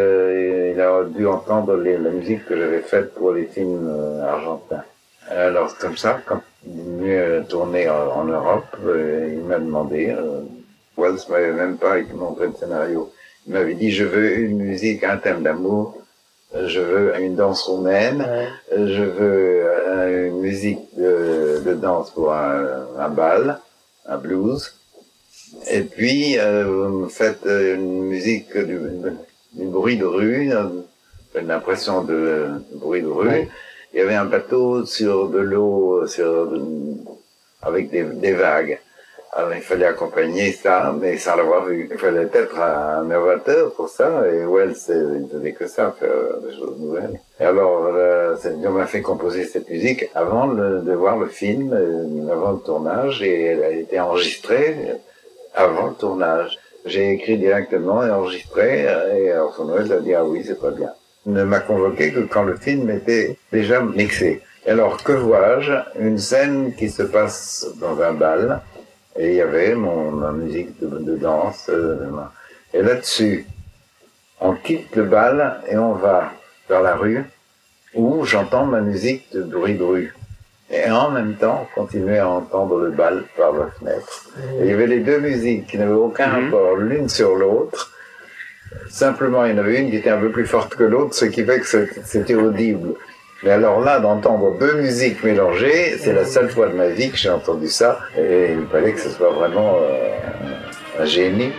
il 0.73 0.79
a 0.79 1.03
dû 1.17 1.25
entendre 1.25 1.75
les, 1.77 1.97
la 1.97 2.11
musique 2.11 2.45
que 2.45 2.55
j'avais 2.55 2.83
faite 2.91 3.13
pour 3.15 3.31
les 3.31 3.45
films 3.45 3.89
argentins. 4.35 4.85
Alors 5.29 5.75
comme 5.77 5.97
ça, 5.97 6.21
quand 6.27 6.41
il 6.67 7.07
est 7.07 7.43
tourner 7.47 7.89
en, 7.89 8.07
en 8.21 8.25
Europe, 8.25 8.77
il 8.83 9.41
m'a 9.43 9.59
demandé, 9.59 10.09
euh, 10.09 10.41
Wells 10.97 11.19
m'avait 11.29 11.53
même 11.53 11.77
pas 11.77 11.95
montré 12.13 12.47
le 12.47 12.53
scénario. 12.53 13.11
Il 13.47 13.53
m'avait 13.53 13.75
dit, 13.75 13.91
je 13.91 14.03
veux 14.03 14.37
une 14.39 14.57
musique, 14.63 15.03
un 15.03 15.17
thème 15.17 15.43
d'amour, 15.43 15.97
je 16.55 16.79
veux 16.79 17.19
une 17.19 17.35
danse 17.35 17.63
roumaine, 17.63 18.25
je 18.71 19.03
veux 19.03 19.63
euh, 19.65 20.29
une 20.29 20.39
musique 20.39 20.79
de, 20.97 21.61
de 21.65 21.73
danse 21.73 22.11
pour 22.11 22.33
un, 22.33 22.87
un, 22.97 23.09
bal, 23.09 23.59
un 24.07 24.17
blues, 24.17 24.73
et 25.69 25.81
puis 25.81 26.39
euh, 26.39 26.65
vous 26.65 26.99
me 26.99 27.09
faites 27.09 27.45
une 27.45 28.03
musique 28.03 28.57
du, 28.57 28.79
du 29.53 29.65
bruit 29.65 29.97
de 29.97 30.05
rue, 30.05 30.51
une 31.35 31.51
impression 31.51 32.03
de, 32.03 32.47
de 32.71 32.77
bruit 32.77 33.01
de 33.01 33.07
rue. 33.07 33.47
Il 33.95 33.99
y 33.99 34.01
avait 34.01 34.15
un 34.15 34.25
bateau 34.25 34.85
sur 34.85 35.29
de 35.29 35.39
l'eau, 35.39 36.05
sur 36.05 36.51
avec 37.61 37.89
des, 37.89 38.33
vagues. 38.33 38.77
Alors 39.31 39.53
il 39.53 39.61
fallait 39.61 39.85
accompagner 39.85 40.51
ça, 40.51 40.93
mais 40.99 41.17
sans 41.17 41.37
l'avoir 41.37 41.63
vu. 41.63 41.87
Il 41.89 41.97
fallait 41.97 42.27
être 42.33 42.59
un 42.59 43.05
novateur 43.05 43.71
pour 43.71 43.87
ça, 43.87 44.27
et 44.27 44.45
Wells, 44.45 44.75
il 44.89 45.29
faisait 45.31 45.53
que 45.53 45.67
ça, 45.67 45.95
faire 45.97 46.09
des 46.45 46.57
choses 46.57 46.77
nouvelles. 46.77 47.21
Et 47.39 47.45
alors, 47.45 47.85
euh, 47.85 48.35
on 48.65 48.71
m'a 48.71 48.85
fait 48.85 49.01
composer 49.01 49.45
cette 49.45 49.69
musique 49.69 50.09
avant 50.13 50.47
de 50.47 50.93
voir 50.93 51.17
le 51.17 51.27
film, 51.27 51.71
euh, 51.71 52.33
avant 52.33 52.51
le 52.51 52.59
tournage, 52.59 53.23
et 53.23 53.43
elle 53.43 53.63
a 53.63 53.71
été 53.71 53.97
enregistrée 53.97 54.75
avant 55.53 55.87
le 55.87 55.93
tournage. 55.93 56.59
J'ai 56.83 57.13
écrit 57.13 57.37
directement 57.37 58.05
et 58.05 58.11
enregistré, 58.11 58.87
et 59.15 59.33
Orson 59.35 59.67
Welles 59.67 59.93
a 59.93 59.99
dit, 60.01 60.13
ah 60.13 60.25
oui, 60.25 60.43
c'est 60.45 60.59
pas 60.59 60.71
bien. 60.71 60.91
Ne 61.25 61.43
m'a 61.43 61.59
convoqué 61.59 62.11
que 62.11 62.19
quand 62.19 62.43
le 62.43 62.55
film 62.55 62.89
était 62.89 63.37
déjà 63.51 63.81
mixé. 63.81 64.41
Alors, 64.67 65.03
que 65.03 65.11
vois-je? 65.11 65.73
Une 65.99 66.17
scène 66.17 66.73
qui 66.75 66.89
se 66.89 67.03
passe 67.03 67.67
dans 67.79 67.99
un 68.01 68.13
bal, 68.13 68.61
et 69.17 69.29
il 69.29 69.35
y 69.35 69.41
avait 69.41 69.75
mon, 69.75 70.11
ma 70.11 70.31
musique 70.31 70.79
de, 70.79 70.87
de 70.87 71.15
danse. 71.15 71.69
Euh, 71.69 71.97
et 72.73 72.81
là-dessus, 72.81 73.45
on 74.41 74.53
quitte 74.53 74.95
le 74.95 75.03
bal 75.03 75.61
et 75.67 75.77
on 75.77 75.93
va 75.93 76.31
vers 76.69 76.81
la 76.81 76.95
rue 76.95 77.23
où 77.93 78.25
j'entends 78.25 78.65
ma 78.65 78.81
musique 78.81 79.31
de 79.33 79.43
bruit 79.43 79.75
de 79.75 79.83
rue. 79.83 80.13
Et 80.69 80.89
en 80.89 81.11
même 81.11 81.35
temps, 81.35 81.67
continuer 81.75 82.17
à 82.17 82.27
entendre 82.27 82.79
le 82.79 82.91
bal 82.91 83.23
par 83.37 83.53
la 83.53 83.67
fenêtre. 83.67 84.29
Et 84.59 84.63
il 84.63 84.67
y 84.67 84.73
avait 84.73 84.87
les 84.87 84.99
deux 84.99 85.19
musiques 85.19 85.67
qui 85.67 85.77
n'avaient 85.77 85.93
aucun 85.93 86.27
mhm. 86.27 86.45
rapport 86.45 86.75
l'une 86.75 87.07
sur 87.07 87.35
l'autre. 87.35 87.91
Simplement, 88.89 89.45
il 89.45 89.51
y 89.51 89.53
en 89.53 89.57
avait 89.57 89.79
une 89.79 89.89
qui 89.89 89.97
était 89.97 90.09
un 90.09 90.19
peu 90.19 90.31
plus 90.31 90.45
forte 90.45 90.75
que 90.75 90.83
l'autre, 90.83 91.13
ce 91.13 91.25
qui 91.25 91.43
fait 91.43 91.59
que 91.59 91.87
c'était 92.03 92.35
audible. 92.35 92.93
Mais 93.43 93.51
alors 93.51 93.81
là, 93.81 93.99
d'entendre 93.99 94.57
deux 94.57 94.75
musiques 94.75 95.23
mélangées, 95.23 95.97
c'est 95.99 96.13
la 96.13 96.25
seule 96.25 96.49
fois 96.49 96.67
de 96.67 96.73
ma 96.73 96.87
vie 96.87 97.11
que 97.11 97.17
j'ai 97.17 97.29
entendu 97.29 97.67
ça, 97.67 97.99
et 98.17 98.53
il 98.53 98.67
fallait 98.71 98.93
que 98.93 98.99
ce 98.99 99.09
soit 99.09 99.31
vraiment 99.31 99.75
euh, 99.75 101.01
un 101.01 101.05
génie. 101.05 101.51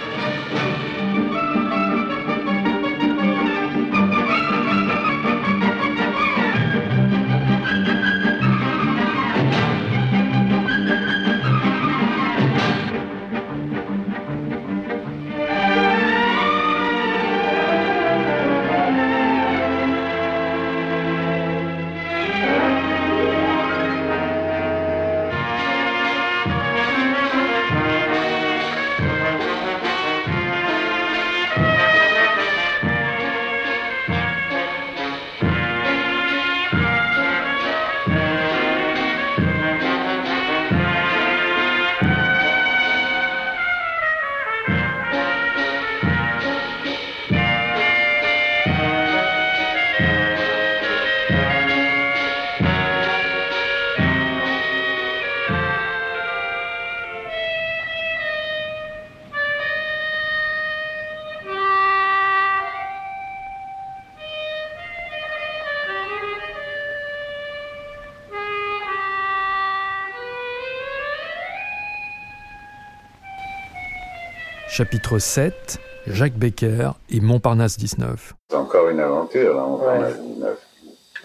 Chapitre 74.77 75.19
7 75.19 75.79
Jacques 76.07 76.37
Becker 76.37 76.91
et 77.09 77.21
Montparnasse 77.21 77.79
19. 77.79 78.35
C'est 78.51 78.57
encore 78.57 78.91
une 78.91 79.01
aventure, 79.01 79.57
là, 79.57 79.63
Montparnasse 79.63 80.21
19. 80.21 80.59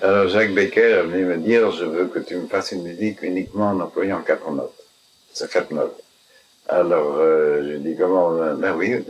Alors 0.01 0.27
Jacques 0.29 0.53
Becker 0.53 0.79
est 0.79 1.01
venu 1.01 1.25
me 1.25 1.35
dire 1.35 1.69
Je 1.71 1.83
veux 1.83 2.05
que 2.05 2.19
tu 2.19 2.37
me 2.37 2.47
fasses 2.47 2.71
une 2.71 2.83
musique 2.83 3.21
uniquement 3.23 3.71
en 3.71 3.81
employant 3.81 4.21
quatre 4.21 4.49
notes. 4.51 4.71
C'est 5.33 5.51
quatre 5.51 5.73
notes. 5.73 6.01
Alors 6.69 7.17
euh, 7.17 7.73
je 7.73 7.77
dis 7.79 7.97
Comment 7.97 8.31
Ben 8.55 8.73
oui, 8.73 9.03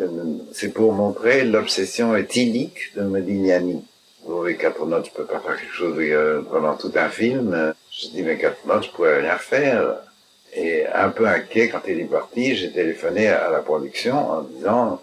c'est 0.53 0.73
pour 0.73 0.91
montrer 0.93 1.43
l'obsession 1.43 2.15
éthylique 2.15 2.95
de 2.95 3.03
Modigliani. 3.03 3.85
Pour 4.25 4.45
les 4.45 4.57
quatre 4.57 4.83
notes, 4.87 5.05
je 5.05 5.11
peux 5.11 5.25
pas 5.25 5.39
faire 5.39 5.55
quelque 5.55 5.71
chose 5.71 5.95
euh, 5.99 6.41
pendant 6.49 6.75
tout 6.75 6.91
un 6.95 7.09
film. 7.09 7.75
Je 7.91 8.07
dis 8.07 8.23
Mais 8.23 8.39
quatre 8.39 8.65
notes, 8.65 8.85
je 8.85 8.89
pourrais 8.89 9.21
rien 9.21 9.37
faire. 9.37 9.97
Et 10.53 10.85
un 10.87 11.09
peu 11.09 11.27
inquiet 11.27 11.69
quand 11.69 11.81
il 11.87 11.99
est 12.01 12.05
parti, 12.05 12.55
j'ai 12.55 12.71
téléphoné 12.71 13.27
à 13.29 13.49
la 13.49 13.59
production 13.59 14.31
en 14.31 14.41
disant 14.41 15.01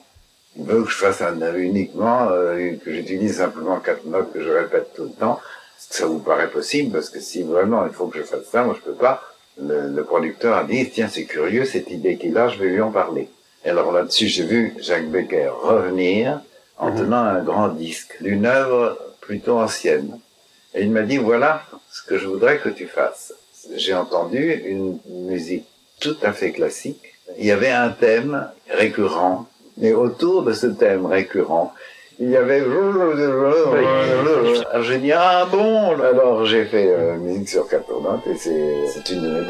il 0.59 0.65
veut 0.65 0.83
que 0.83 0.91
je 0.91 0.97
fasse 0.97 1.23
un 1.23 1.55
uniquement, 1.55 2.29
euh, 2.31 2.73
que 2.85 2.93
j'utilise 2.93 3.37
simplement 3.37 3.79
quatre 3.79 4.05
notes 4.07 4.33
que 4.33 4.43
je 4.43 4.51
répète 4.51 4.93
tout 4.95 5.05
le 5.05 5.11
temps. 5.11 5.41
Ça 5.79 6.07
vous 6.07 6.19
paraît 6.19 6.51
possible? 6.51 6.93
Parce 6.93 7.11
que 7.11 7.21
si 7.21 7.43
vraiment 7.43 7.87
il 7.87 7.93
faut 7.93 8.09
que 8.09 8.19
je 8.19 8.25
fasse 8.25 8.47
ça, 8.51 8.65
moi 8.65 8.77
je 8.77 8.85
peux 8.91 8.97
pas. 8.97 9.23
Le, 9.61 9.89
le 9.89 10.05
producteur 10.05 10.57
a 10.57 10.65
dit 10.65 10.91
tiens 10.91 11.09
c'est 11.09 11.25
curieux 11.25 11.65
cette 11.65 11.91
idée 11.91 12.17
qu'il 12.17 12.37
a, 12.37 12.49
je 12.49 12.59
vais 12.59 12.71
lui 12.71 12.81
en 12.81 12.91
parler. 12.91 13.29
Et 13.65 13.71
alors 13.71 13.93
là-dessus 13.93 14.29
j'ai 14.29 14.45
vu 14.45 14.75
Jacques 14.81 15.09
Becker 15.09 15.49
revenir 15.49 16.41
en 16.77 16.91
mhm. 16.91 16.97
tenant 16.99 17.25
un 17.25 17.43
grand 17.43 17.69
disque 17.69 18.17
d'une 18.21 18.45
œuvre 18.47 18.99
plutôt 19.21 19.59
ancienne. 19.59 20.19
Et 20.75 20.83
il 20.83 20.91
m'a 20.91 21.03
dit 21.03 21.19
voilà 21.19 21.63
ce 21.91 22.03
que 22.03 22.19
je 22.19 22.27
voudrais 22.27 22.59
que 22.59 22.69
tu 22.69 22.87
fasses 22.87 23.33
j'ai 23.77 23.95
entendu 23.95 24.63
une 24.67 24.99
musique 25.07 25.67
tout 26.01 26.17
à 26.23 26.33
fait 26.33 26.53
classique. 26.53 27.15
Il 27.39 27.47
y 27.47 27.51
avait 27.51 27.71
un 27.71 27.91
thème 27.91 28.49
récurrent, 28.71 29.47
mais 29.77 29.93
autour 29.93 30.43
de 30.43 30.53
ce 30.53 30.67
thème 30.67 31.07
récurrent, 31.07 31.73
il 32.21 32.31
y 32.31 32.37
avait... 32.37 32.63
J'ai 34.83 34.99
dit, 34.99 35.13
ah 35.13 35.47
bon 35.51 36.01
Alors 36.01 36.45
j'ai 36.47 36.65
fait 36.65 36.89
euh, 36.89 37.17
musique 37.17 37.49
sur 37.49 37.69
quatre 37.69 38.01
notes 38.01 38.27
et 38.27 38.37
c'est 38.37 39.11
une 39.11 39.23
de 39.23 39.29
mes 39.29 39.47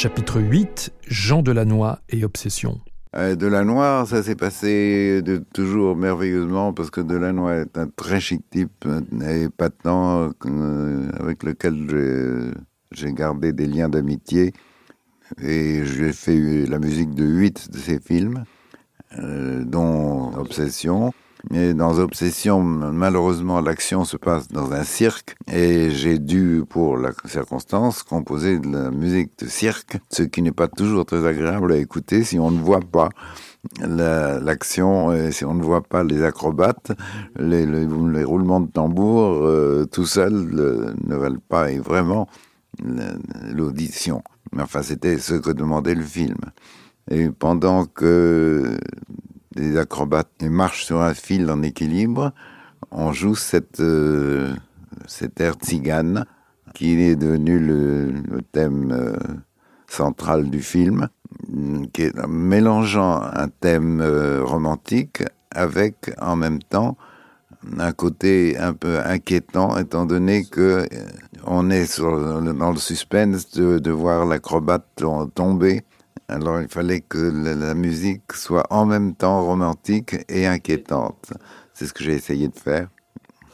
Chapitre 0.00 0.40
8 0.40 0.94
Jean 1.08 1.42
Delannoy 1.42 1.98
et 2.08 2.24
Obsession. 2.24 2.80
Euh, 3.14 3.36
Delannoy, 3.36 4.06
ça 4.06 4.22
s'est 4.22 4.34
passé 4.34 5.22
toujours 5.52 5.94
merveilleusement 5.94 6.72
parce 6.72 6.88
que 6.90 7.02
Delannoy 7.02 7.64
est 7.64 7.76
un 7.76 7.86
très 7.86 8.18
chic 8.18 8.40
type 8.48 8.88
et 9.22 9.50
patent 9.50 10.32
euh, 10.46 11.10
avec 11.20 11.42
lequel 11.42 12.54
j'ai 12.92 13.12
gardé 13.12 13.52
des 13.52 13.66
liens 13.66 13.90
d'amitié 13.90 14.54
et 15.38 15.84
j'ai 15.84 16.14
fait 16.14 16.64
la 16.64 16.78
musique 16.78 17.14
de 17.14 17.26
huit 17.26 17.70
de 17.70 17.76
ses 17.76 18.00
films, 18.00 18.44
euh, 19.18 19.64
dont 19.64 20.32
Obsession. 20.34 21.12
Mais 21.48 21.72
dans 21.74 21.98
Obsession, 21.98 22.62
malheureusement, 22.62 23.60
l'action 23.60 24.04
se 24.04 24.16
passe 24.16 24.48
dans 24.48 24.72
un 24.72 24.84
cirque 24.84 25.36
et 25.50 25.90
j'ai 25.90 26.18
dû, 26.18 26.64
pour 26.68 26.96
la 26.98 27.12
circonstance, 27.24 28.02
composer 28.02 28.58
de 28.58 28.68
la 28.68 28.90
musique 28.90 29.30
de 29.38 29.46
cirque, 29.46 29.98
ce 30.10 30.22
qui 30.22 30.42
n'est 30.42 30.52
pas 30.52 30.68
toujours 30.68 31.06
très 31.06 31.26
agréable 31.26 31.72
à 31.72 31.76
écouter 31.76 32.24
si 32.24 32.38
on 32.38 32.50
ne 32.50 32.60
voit 32.60 32.80
pas 32.80 33.08
l'action 33.80 35.12
et 35.12 35.32
si 35.32 35.44
on 35.44 35.54
ne 35.54 35.62
voit 35.62 35.82
pas 35.82 36.02
les 36.04 36.22
acrobates, 36.22 36.92
les, 37.38 37.64
roulements 38.24 38.60
de 38.60 38.70
tambour, 38.70 39.42
euh, 39.42 39.86
tout 39.90 40.06
seul 40.06 40.32
ne 40.32 41.14
valent 41.16 41.42
pas 41.48 41.70
et 41.70 41.78
vraiment 41.78 42.28
l'audition. 43.54 44.22
Enfin, 44.58 44.82
c'était 44.82 45.18
ce 45.18 45.34
que 45.34 45.50
demandait 45.50 45.94
le 45.94 46.04
film. 46.04 46.38
Et 47.10 47.28
pendant 47.28 47.86
que 47.86 48.78
des 49.54 49.76
acrobates 49.76 50.42
marchent 50.42 50.84
sur 50.84 51.00
un 51.00 51.14
fil 51.14 51.50
en 51.50 51.62
équilibre, 51.62 52.32
on 52.90 53.12
joue 53.12 53.34
cette, 53.34 53.80
euh, 53.80 54.54
cet 55.06 55.40
air 55.40 55.54
tzigane 55.54 56.24
qui 56.74 57.00
est 57.00 57.16
devenu 57.16 57.58
le, 57.58 58.42
thème 58.52 58.92
euh, 58.92 59.16
central 59.88 60.50
du 60.50 60.62
film, 60.62 61.08
qui 61.92 62.02
est 62.02 62.26
mélangeant 62.26 63.22
un 63.22 63.48
thème 63.48 64.00
euh, 64.00 64.42
romantique 64.44 65.22
avec 65.50 66.12
en 66.20 66.36
même 66.36 66.62
temps 66.62 66.96
un 67.78 67.92
côté 67.92 68.56
un 68.56 68.72
peu 68.72 69.00
inquiétant 69.00 69.76
étant 69.76 70.06
donné 70.06 70.44
que 70.44 70.86
on 71.44 71.70
est 71.70 72.00
dans 72.00 72.70
le 72.70 72.78
suspense 72.78 73.50
de, 73.50 73.78
de 73.78 73.90
voir 73.90 74.24
l'acrobate 74.24 74.86
tomber 75.34 75.82
alors 76.30 76.60
il 76.60 76.68
fallait 76.68 77.00
que 77.00 77.18
la, 77.18 77.74
musique 77.74 78.32
soit 78.32 78.66
en 78.70 78.86
même 78.86 79.14
temps 79.14 79.44
romantique 79.44 80.16
et 80.28 80.46
inquiétante. 80.46 81.32
C'est 81.74 81.86
ce 81.86 81.92
que 81.92 82.04
j'ai 82.04 82.14
essayé 82.14 82.48
de 82.48 82.56
faire. 82.56 82.88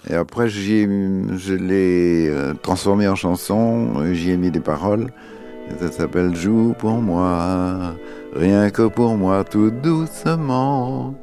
Et 0.09 0.15
après, 0.15 0.49
je 0.49 1.55
l'ai 1.55 2.29
euh, 2.29 2.55
transformé 2.55 3.09
en 3.09 3.17
chanson, 3.17 4.13
j'y 4.13 4.31
ai 4.31 4.37
mis 4.37 4.51
des 4.51 4.61
paroles. 4.61 5.11
ça 5.81 5.91
s'appelle 5.91 6.37
Joue 6.37 6.75
pour 6.79 6.95
moi, 6.95 7.97
rien 8.35 8.71
que 8.71 8.87
pour 8.87 9.17
moi, 9.17 9.43
tout 9.43 9.71
doucement. 9.71 11.15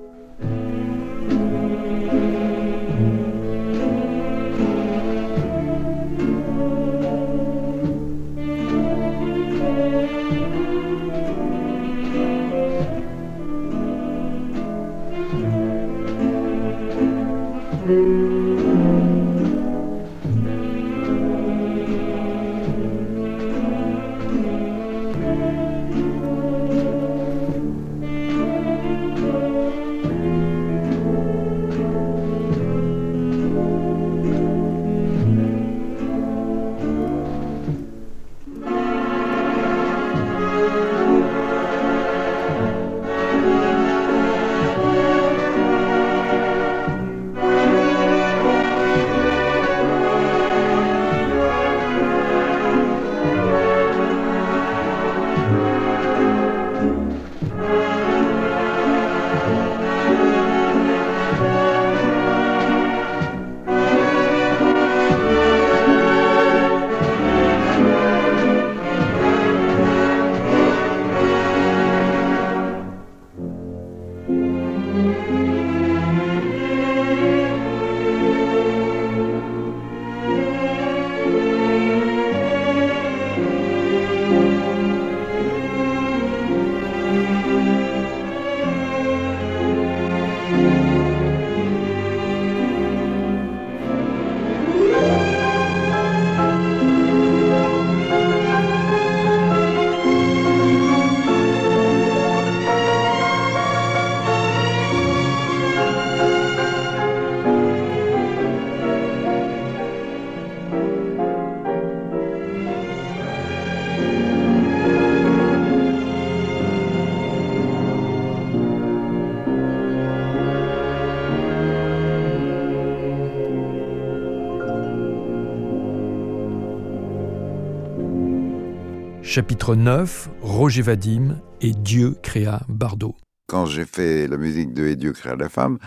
Chapitre 129.36 129.74
9 129.74 130.30
Roger 130.43 130.84
Vadim 130.84 131.39
et 131.60 131.72
Dieu 131.72 132.15
créa 132.22 132.62
Bardot. 132.69 133.15
Quand 133.48 133.65
j'ai 133.65 133.84
fait 133.84 134.28
la 134.28 134.38
musique 134.38 134.76
de 134.76 134.86
Et 134.86 134.96
Dieu 134.96 135.12
créa 135.12 135.36
la 135.36 135.50
femme, 135.50 135.80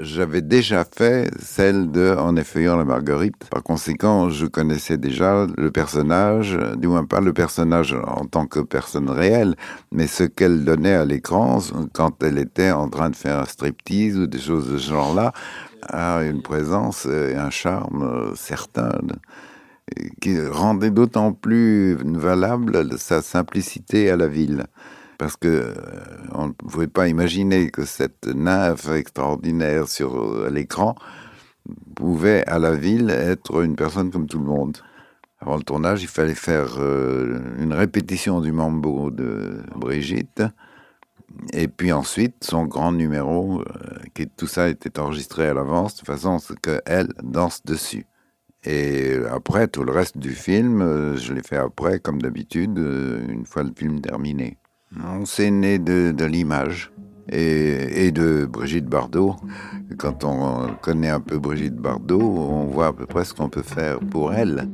j'avais 0.00 0.42
déjà 0.42 0.84
fait 0.84 1.30
celle 1.40 1.90
de 1.90 2.14
En 2.18 2.36
effeuillant 2.36 2.76
la 2.76 2.84
marguerite. 2.84 3.48
Par 3.50 3.62
conséquent, 3.62 4.28
je 4.28 4.44
connaissais 4.44 4.98
déjà 4.98 5.46
le 5.56 5.70
personnage, 5.70 6.58
du 6.76 6.88
moins 6.88 7.06
pas 7.06 7.20
le 7.20 7.32
personnage 7.32 7.94
en 7.94 8.26
tant 8.26 8.44
que 8.44 8.60
personne 8.60 9.08
réelle, 9.08 9.56
mais 9.90 10.06
ce 10.06 10.24
qu'elle 10.24 10.66
donnait 10.66 10.92
à 10.92 11.06
l'écran 11.06 11.60
quand 11.94 12.22
elle 12.22 12.36
était 12.36 12.70
en 12.70 12.90
train 12.90 13.08
de 13.08 13.16
faire 13.16 13.38
un 13.38 13.46
striptease 13.46 14.18
ou 14.18 14.26
des 14.26 14.38
choses 14.38 14.70
de 14.70 14.76
ce 14.76 14.90
genre-là, 14.90 15.32
a 15.88 16.22
une 16.22 16.42
présence 16.42 17.06
et 17.06 17.34
un 17.34 17.48
charme 17.48 18.34
certain 18.36 18.90
qui 20.20 20.40
rendait 20.46 20.90
d'autant 20.90 21.32
plus 21.32 21.96
valable 21.96 22.98
sa 22.98 23.22
simplicité 23.22 24.10
à 24.10 24.16
la 24.16 24.28
ville. 24.28 24.66
Parce 25.18 25.36
que 25.36 25.48
euh, 25.48 25.74
on 26.32 26.48
ne 26.48 26.52
pouvait 26.52 26.86
pas 26.86 27.08
imaginer 27.08 27.70
que 27.70 27.84
cette 27.84 28.26
nymphe 28.26 28.88
extraordinaire 28.88 29.88
sur 29.88 30.48
l'écran 30.50 30.94
pouvait 31.94 32.44
à 32.46 32.58
la 32.58 32.74
ville 32.74 33.10
être 33.10 33.62
une 33.62 33.76
personne 33.76 34.10
comme 34.10 34.26
tout 34.26 34.38
le 34.38 34.46
monde. 34.46 34.78
Avant 35.40 35.56
le 35.56 35.62
tournage, 35.62 36.02
il 36.02 36.08
fallait 36.08 36.34
faire 36.34 36.76
euh, 36.78 37.40
une 37.58 37.72
répétition 37.72 38.40
du 38.40 38.52
mambo 38.52 39.10
de 39.10 39.62
Brigitte. 39.74 40.42
Et 41.54 41.68
puis 41.68 41.92
ensuite, 41.92 42.44
son 42.44 42.66
grand 42.66 42.92
numéro, 42.92 43.60
euh, 43.60 43.64
qui 44.14 44.26
tout 44.28 44.46
ça 44.46 44.68
était 44.68 44.98
enregistré 44.98 45.48
à 45.48 45.54
l'avance, 45.54 45.96
de 45.96 46.04
façon 46.04 46.34
à 46.34 46.38
ce 46.40 46.52
qu'elle 46.52 47.08
danse 47.22 47.64
dessus. 47.64 48.06
Et 48.64 49.16
après, 49.30 49.68
tout 49.68 49.84
le 49.84 49.92
reste 49.92 50.18
du 50.18 50.30
film, 50.30 50.82
euh, 50.82 51.16
je 51.16 51.32
l'ai 51.32 51.42
fait 51.42 51.56
après, 51.56 51.98
comme 51.98 52.20
d'habitude, 52.20 52.78
euh, 52.78 53.20
une 53.28 53.46
fois 53.46 53.62
le 53.62 53.72
film 53.74 54.00
terminé. 54.00 54.58
On 55.02 55.24
s'est 55.24 55.50
né 55.50 55.78
de, 55.78 56.24
l'image 56.24 56.92
et, 57.30 58.10
de 58.12 58.44
Brigitte 58.44 58.86
Bardot. 58.86 59.36
Quand 59.98 60.24
on 60.24 60.74
connaît 60.82 61.10
un 61.10 61.20
peu 61.20 61.38
Brigitte 61.38 61.76
Bardot, 61.76 62.20
on 62.20 62.66
voit 62.66 62.88
à 62.88 62.92
peu 62.92 63.06
près 63.06 63.24
ce 63.24 63.32
qu'on 63.32 63.48
peut 63.48 63.62
faire 63.62 64.00
pour 64.00 64.34
elle. 64.34 64.68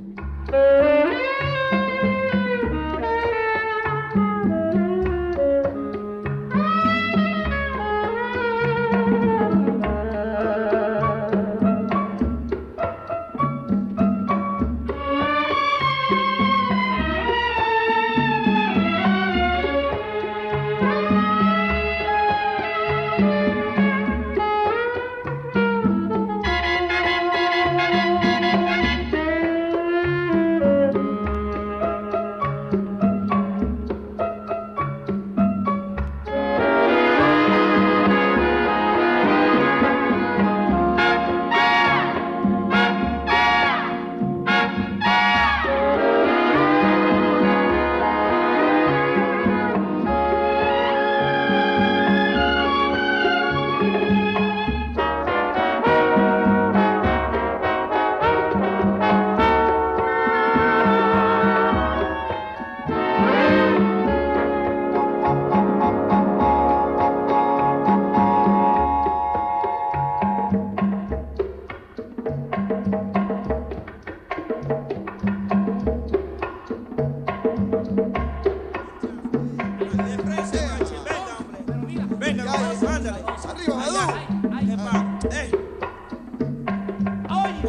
métele. 83.06 83.24
Arriba, 83.48 83.74
Badú. 83.76 85.28
¡Ey! 85.30 85.50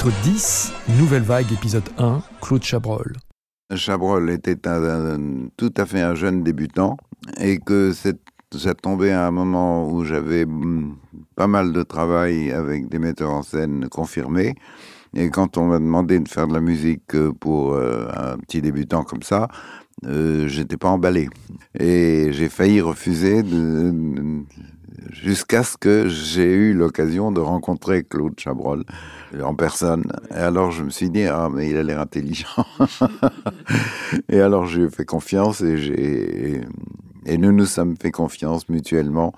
Chapitre 0.00 0.22
10, 0.22 0.72
Nouvelle 0.98 1.22
Vague, 1.24 1.52
épisode 1.52 1.84
1, 1.98 2.22
Claude 2.40 2.62
Chabrol. 2.62 3.12
Chabrol 3.74 4.30
était 4.30 4.56
tout 4.56 5.74
à 5.76 5.84
fait 5.84 6.00
un 6.00 6.14
jeune 6.14 6.42
débutant 6.42 6.96
et 7.38 7.58
que 7.58 7.92
ça 7.92 8.74
tombait 8.74 9.10
à 9.10 9.26
un 9.26 9.30
moment 9.30 9.90
où 9.90 10.02
j'avais 10.04 10.46
mm, 10.46 10.96
pas 11.36 11.48
mal 11.48 11.74
de 11.74 11.82
travail 11.82 12.50
avec 12.50 12.88
des 12.88 12.98
metteurs 12.98 13.28
en 13.28 13.42
scène 13.42 13.90
confirmés. 13.90 14.54
Et 15.14 15.28
quand 15.28 15.58
on 15.58 15.66
m'a 15.66 15.78
demandé 15.78 16.18
de 16.18 16.28
faire 16.28 16.48
de 16.48 16.54
la 16.54 16.60
musique 16.60 17.14
pour 17.38 17.74
euh, 17.74 18.08
un 18.16 18.38
petit 18.38 18.62
débutant 18.62 19.04
comme 19.04 19.22
ça, 19.22 19.48
euh, 20.06 20.48
j'étais 20.48 20.78
pas 20.78 20.88
emballé. 20.88 21.28
Et 21.78 22.30
j'ai 22.32 22.48
failli 22.48 22.80
refuser 22.80 23.42
de, 23.42 23.92
jusqu'à 25.10 25.62
ce 25.62 25.76
que 25.76 26.08
j'ai 26.08 26.52
eu 26.52 26.74
l'occasion 26.74 27.32
de 27.32 27.40
rencontrer 27.40 28.04
Claude 28.04 28.38
Chabrol 28.38 28.84
en 29.42 29.54
personne. 29.54 30.04
Et 30.30 30.34
alors 30.34 30.70
je 30.70 30.82
me 30.82 30.90
suis 30.90 31.10
dit, 31.10 31.24
ah 31.26 31.48
mais 31.52 31.70
il 31.70 31.76
a 31.76 31.82
l'air 31.82 32.00
intelligent. 32.00 32.66
et 34.28 34.40
alors 34.40 34.66
j'ai 34.66 34.88
fait 34.90 35.04
confiance 35.04 35.60
et 35.60 35.76
j'ai... 35.76 36.60
Et 37.26 37.36
nous 37.36 37.52
nous 37.52 37.66
sommes 37.66 37.96
fait 38.00 38.10
confiance 38.10 38.68
mutuellement 38.70 39.34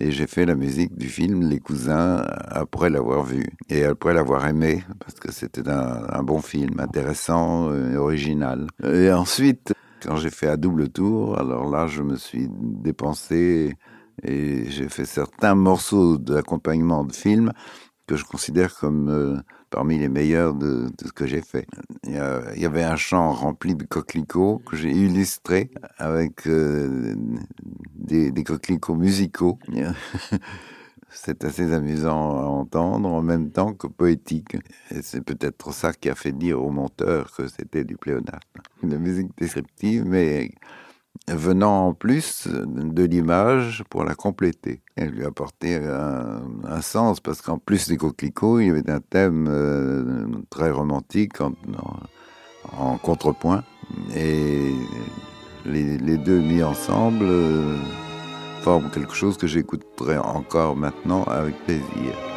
et 0.00 0.10
j'ai 0.10 0.26
fait 0.26 0.46
la 0.46 0.54
musique 0.54 0.96
du 0.96 1.06
film 1.06 1.42
Les 1.48 1.60
Cousins 1.60 2.24
après 2.48 2.88
l'avoir 2.88 3.24
vu 3.24 3.44
et 3.68 3.84
après 3.84 4.14
l'avoir 4.14 4.46
aimé 4.46 4.82
parce 5.00 5.20
que 5.20 5.30
c'était 5.30 5.68
un, 5.68 6.22
bon 6.22 6.40
film 6.40 6.80
intéressant 6.80 7.74
et 7.74 7.96
original. 7.96 8.68
Et 8.82 9.12
ensuite, 9.12 9.74
quand 10.02 10.16
j'ai 10.16 10.30
fait 10.30 10.48
à 10.48 10.56
double 10.56 10.88
tour, 10.88 11.38
alors 11.38 11.68
là 11.70 11.86
je 11.86 12.02
me 12.02 12.16
suis 12.16 12.48
dépensé 12.50 13.76
et 14.22 14.70
j'ai 14.70 14.88
fait 14.88 15.04
certains 15.04 15.54
morceaux 15.54 16.18
d'accompagnement 16.18 17.04
de 17.04 17.12
film 17.12 17.52
que 18.06 18.16
je 18.16 18.24
considère 18.24 18.74
comme 18.76 19.08
euh, 19.08 19.36
parmi 19.70 19.98
les 19.98 20.08
meilleurs 20.08 20.54
de, 20.54 20.88
de 20.96 21.06
ce 21.06 21.12
que 21.12 21.26
j'ai 21.26 21.42
fait. 21.42 21.66
Il 22.04 22.14
y, 22.14 22.64
avait 22.64 22.84
un 22.84 22.96
champ 22.96 23.32
rempli 23.32 23.74
de 23.74 23.84
coquelicots 23.84 24.62
que 24.64 24.76
j'ai 24.76 24.90
illustré 24.90 25.70
avec 25.98 26.46
euh, 26.46 27.14
des, 27.94 28.30
des, 28.30 28.44
coquelicots 28.44 28.94
musicaux. 28.94 29.58
C'est 31.08 31.44
assez 31.44 31.72
amusant 31.72 32.38
à 32.38 32.44
entendre 32.44 33.08
en 33.08 33.22
même 33.22 33.50
temps 33.50 33.72
que 33.72 33.86
poétique. 33.86 34.56
Et 34.90 35.00
c'est 35.02 35.22
peut-être 35.22 35.72
ça 35.72 35.92
qui 35.92 36.10
a 36.10 36.14
fait 36.14 36.32
dire 36.32 36.62
au 36.62 36.70
monteur 36.70 37.32
que 37.34 37.48
c'était 37.48 37.84
du 37.84 37.96
pléonasme. 37.96 38.40
Une 38.82 38.98
musique 38.98 39.30
descriptive, 39.38 40.04
mais 40.04 40.50
venant 41.28 41.88
en 41.88 41.94
plus 41.94 42.48
de 42.48 43.04
l'image 43.04 43.84
pour 43.90 44.04
la 44.04 44.14
compléter. 44.14 44.80
Elle 44.96 45.10
lui 45.10 45.24
apporter 45.24 45.76
un, 45.76 46.80
sens, 46.80 47.20
parce 47.20 47.42
qu'en 47.42 47.58
plus 47.58 47.88
des 47.88 47.96
coquelicots, 47.96 48.60
il 48.60 48.68
y 48.68 48.70
avait 48.70 48.90
un 48.90 49.00
thème 49.00 49.46
euh, 49.48 50.26
très 50.50 50.70
romantique 50.70 51.40
en, 51.40 52.98
contrepoint. 52.98 53.64
Et 54.14 54.72
les, 55.64 55.98
les, 55.98 56.16
deux 56.16 56.40
mis 56.40 56.62
ensemble 56.62 57.24
euh, 57.24 57.76
forment 58.62 58.90
quelque 58.90 59.14
chose 59.14 59.36
que 59.36 59.46
j'écouterai 59.46 60.18
encore 60.18 60.76
maintenant 60.76 61.24
avec 61.24 61.56
plaisir. 61.64 62.35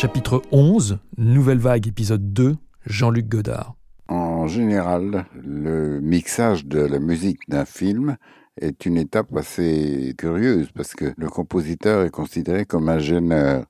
Chapitre 0.00 0.40
11, 0.50 0.98
Nouvelle 1.18 1.58
Vague, 1.58 1.86
épisode 1.86 2.32
2, 2.32 2.56
Jean-Luc 2.86 3.28
Godard. 3.28 3.74
En 4.08 4.46
général, 4.46 5.26
le 5.34 6.00
mixage 6.00 6.64
de 6.64 6.78
la 6.78 6.98
musique 6.98 7.40
d'un 7.50 7.66
film 7.66 8.16
est 8.58 8.86
une 8.86 8.96
étape 8.96 9.36
assez 9.36 10.14
curieuse 10.16 10.70
parce 10.74 10.94
que 10.94 11.12
le 11.18 11.28
compositeur 11.28 12.02
est 12.02 12.10
considéré 12.10 12.64
comme 12.64 12.88
un 12.88 12.98
gêneur. 12.98 13.66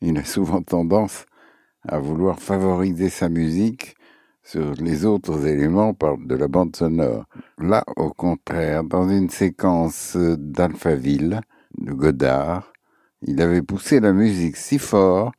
Il 0.00 0.16
a 0.16 0.24
souvent 0.24 0.62
tendance 0.62 1.26
à 1.86 1.98
vouloir 1.98 2.38
favoriser 2.38 3.10
sa 3.10 3.28
musique 3.28 3.94
sur 4.42 4.72
les 4.76 5.04
autres 5.04 5.46
éléments 5.46 5.94
de 6.24 6.34
la 6.34 6.48
bande 6.48 6.74
sonore. 6.74 7.26
Là, 7.58 7.84
au 7.96 8.08
contraire, 8.08 8.84
dans 8.84 9.10
une 9.10 9.28
séquence 9.28 10.16
d'Alphaville 10.16 11.42
de 11.76 11.92
Godard, 11.92 12.72
il 13.20 13.42
avait 13.42 13.60
poussé 13.60 14.00
la 14.00 14.14
musique 14.14 14.56
si 14.56 14.78
fort, 14.78 15.32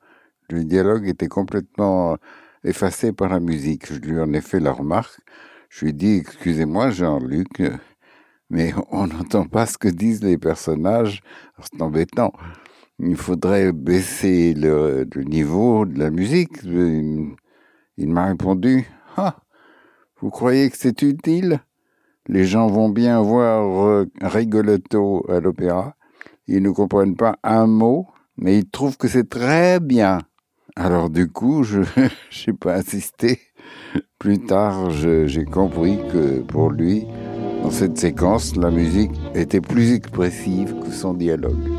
le 0.50 0.64
dialogue 0.64 1.08
était 1.08 1.28
complètement 1.28 2.18
effacé 2.64 3.12
par 3.12 3.30
la 3.30 3.40
musique. 3.40 3.92
Je 3.92 4.00
lui 4.00 4.20
en 4.20 4.34
ai 4.34 4.42
fait 4.42 4.60
la 4.60 4.72
remarque. 4.72 5.20
Je 5.70 5.86
lui 5.86 5.90
ai 5.92 5.94
dit, 5.94 6.16
excusez-moi 6.18 6.90
Jean-Luc, 6.90 7.62
mais 8.50 8.74
on 8.92 9.08
n'entend 9.08 9.46
pas 9.46 9.66
ce 9.66 9.78
que 9.78 9.88
disent 9.88 10.24
les 10.24 10.38
personnages. 10.38 11.22
C'est 11.60 11.82
embêtant. 11.82 12.34
Il 13.00 13.18
faudrait 13.18 13.72
baisser 13.74 14.54
le, 14.54 15.06
niveau 15.16 15.86
de 15.86 16.00
la 16.00 16.12
musique. 16.12 16.64
Il, 16.64 18.10
m'a 18.10 18.28
répondu, 18.28 18.86
ah, 19.18 19.38
vous 20.22 20.30
croyez 20.30 20.70
que 20.70 20.78
c'est 20.78 21.02
utile? 21.02 21.60
Les 22.28 22.46
gens 22.46 22.68
vont 22.68 22.90
bien 22.90 23.22
voir 23.22 23.86
euh, 23.86 24.06
Rigolotto 24.22 25.26
à 25.30 25.40
l'opéra. 25.40 25.96
Ils 26.48 26.64
ne 26.64 26.72
comprennent 26.72 27.16
pas 27.16 27.38
un 27.44 27.68
mot, 27.68 28.08
mais 28.38 28.58
ils 28.58 28.70
trouvent 28.70 28.98
que 28.98 29.08
c'est 29.08 29.30
très 29.30 29.80
bien. 29.80 30.20
Alors 30.76 31.10
du 31.10 31.30
coup, 31.30 31.64
je 31.64 31.80
n'ai 32.48 32.54
pas 32.54 32.76
insisté. 32.76 33.40
Plus 34.20 34.40
tard, 34.40 34.90
j'ai 34.92 35.46
compris 35.46 35.98
que 36.12 36.42
pour 36.42 36.70
lui, 36.70 37.06
dans 37.64 37.72
cette 37.72 37.98
séquence, 37.98 38.56
la 38.56 38.72
musique 38.72 39.12
était 39.34 39.62
plus 39.62 39.94
expressive 39.94 40.76
que 40.84 40.92
son 40.92 41.14
dialogue. 41.14 41.75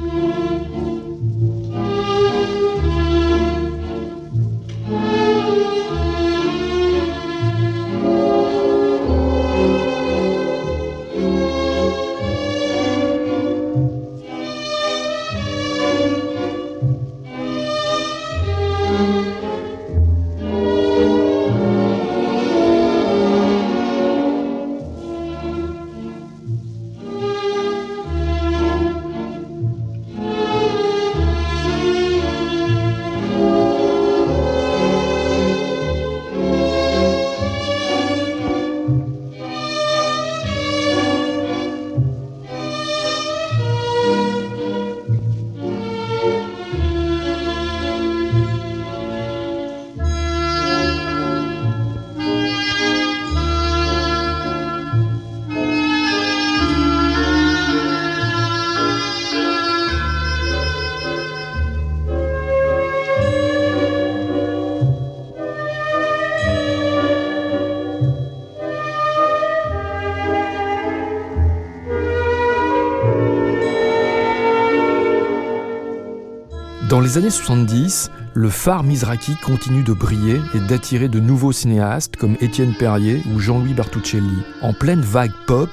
Dans 76.96 77.02
les 77.02 77.18
années 77.18 77.28
70, 77.28 78.10
le 78.32 78.48
phare 78.48 78.82
Mizraki 78.82 79.36
continue 79.44 79.82
de 79.82 79.92
briller 79.92 80.40
et 80.54 80.60
d'attirer 80.60 81.08
de 81.08 81.20
nouveaux 81.20 81.52
cinéastes 81.52 82.16
comme 82.16 82.38
Étienne 82.40 82.72
Perrier 82.72 83.20
ou 83.34 83.38
Jean-Louis 83.38 83.74
Bertuccelli. 83.74 84.38
En 84.62 84.72
pleine 84.72 85.02
vague 85.02 85.34
pop, 85.46 85.68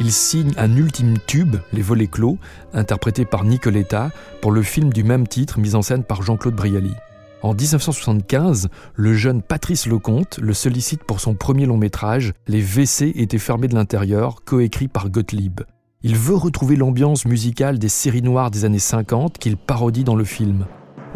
il 0.00 0.10
signe 0.10 0.52
un 0.56 0.76
ultime 0.76 1.18
tube, 1.28 1.54
Les 1.72 1.80
Volets 1.80 2.08
Clos, 2.08 2.38
interprété 2.72 3.24
par 3.24 3.44
Nicoletta, 3.44 4.10
pour 4.42 4.50
le 4.50 4.62
film 4.62 4.92
du 4.92 5.04
même 5.04 5.28
titre 5.28 5.60
mis 5.60 5.76
en 5.76 5.82
scène 5.82 6.02
par 6.02 6.22
Jean-Claude 6.22 6.56
Brialy. 6.56 6.94
En 7.42 7.54
1975, 7.54 8.66
le 8.96 9.14
jeune 9.14 9.42
Patrice 9.42 9.86
Lecomte 9.86 10.40
le 10.42 10.54
sollicite 10.54 11.04
pour 11.04 11.20
son 11.20 11.34
premier 11.34 11.66
long 11.66 11.78
métrage, 11.78 12.32
Les 12.48 12.62
WC 12.62 13.12
étaient 13.14 13.38
fermés 13.38 13.68
de 13.68 13.76
l'intérieur, 13.76 14.42
coécrit 14.44 14.88
par 14.88 15.08
Gottlieb. 15.08 15.60
Il 16.06 16.16
veut 16.16 16.36
retrouver 16.36 16.76
l'ambiance 16.76 17.24
musicale 17.24 17.78
des 17.78 17.88
séries 17.88 18.20
noires 18.20 18.50
des 18.50 18.66
années 18.66 18.78
50 18.78 19.38
qu'il 19.38 19.56
parodie 19.56 20.04
dans 20.04 20.16
le 20.16 20.24
film. 20.24 20.66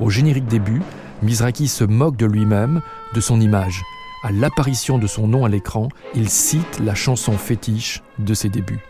Au 0.01 0.09
générique 0.09 0.47
début, 0.47 0.81
Mizraki 1.23 1.69
se 1.69 1.85
moque 1.85 2.17
de 2.17 2.25
lui-même, 2.25 2.81
de 3.15 3.21
son 3.21 3.39
image. 3.39 3.83
À 4.23 4.33
l'apparition 4.33 4.97
de 4.97 5.07
son 5.07 5.29
nom 5.29 5.45
à 5.45 5.51
l'écran, 5.51 5.89
il 6.15 6.31
cite 6.31 6.81
la 6.83 6.95
chanson 6.95 7.33
fétiche 7.33 8.03
de 8.19 8.33
ses 8.33 8.49
débuts. 8.49 8.81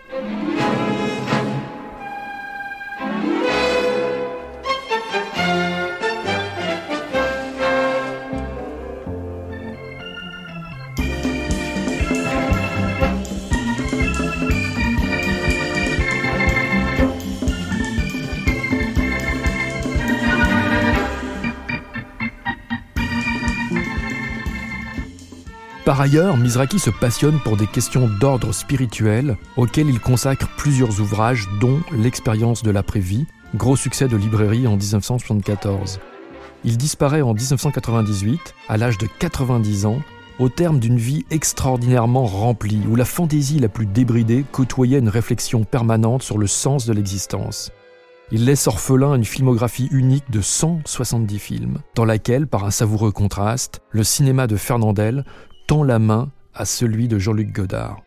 Ailleurs, 26.08 26.38
Mizraki 26.38 26.78
se 26.78 26.88
passionne 26.88 27.38
pour 27.38 27.58
des 27.58 27.66
questions 27.66 28.08
d'ordre 28.08 28.52
spirituel 28.52 29.36
auxquelles 29.58 29.90
il 29.90 30.00
consacre 30.00 30.48
plusieurs 30.56 31.02
ouvrages 31.02 31.46
dont 31.60 31.80
L'expérience 31.92 32.62
de 32.62 32.70
l'après-vie, 32.70 33.26
gros 33.54 33.76
succès 33.76 34.08
de 34.08 34.16
librairie 34.16 34.66
en 34.66 34.76
1974. 34.76 36.00
Il 36.64 36.78
disparaît 36.78 37.20
en 37.20 37.34
1998, 37.34 38.54
à 38.70 38.78
l'âge 38.78 38.96
de 38.96 39.06
90 39.18 39.84
ans, 39.84 40.00
au 40.38 40.48
terme 40.48 40.78
d'une 40.78 40.96
vie 40.96 41.26
extraordinairement 41.30 42.24
remplie, 42.24 42.80
où 42.88 42.96
la 42.96 43.04
fantaisie 43.04 43.58
la 43.58 43.68
plus 43.68 43.86
débridée 43.86 44.46
côtoyait 44.50 45.00
une 45.00 45.10
réflexion 45.10 45.64
permanente 45.64 46.22
sur 46.22 46.38
le 46.38 46.46
sens 46.46 46.86
de 46.86 46.94
l'existence. 46.94 47.70
Il 48.32 48.46
laisse 48.46 48.66
orphelin 48.66 49.14
une 49.14 49.26
filmographie 49.26 49.88
unique 49.90 50.30
de 50.30 50.40
170 50.40 51.38
films, 51.38 51.78
dans 51.94 52.06
laquelle, 52.06 52.46
par 52.46 52.64
un 52.64 52.70
savoureux 52.70 53.12
contraste, 53.12 53.82
le 53.90 54.04
cinéma 54.04 54.46
de 54.46 54.56
Fernandel 54.56 55.24
tend 55.68 55.84
la 55.84 55.98
main 55.98 56.30
à 56.54 56.64
celui 56.64 57.08
de 57.08 57.18
Jean-Luc 57.18 57.52
Godard. 57.52 58.02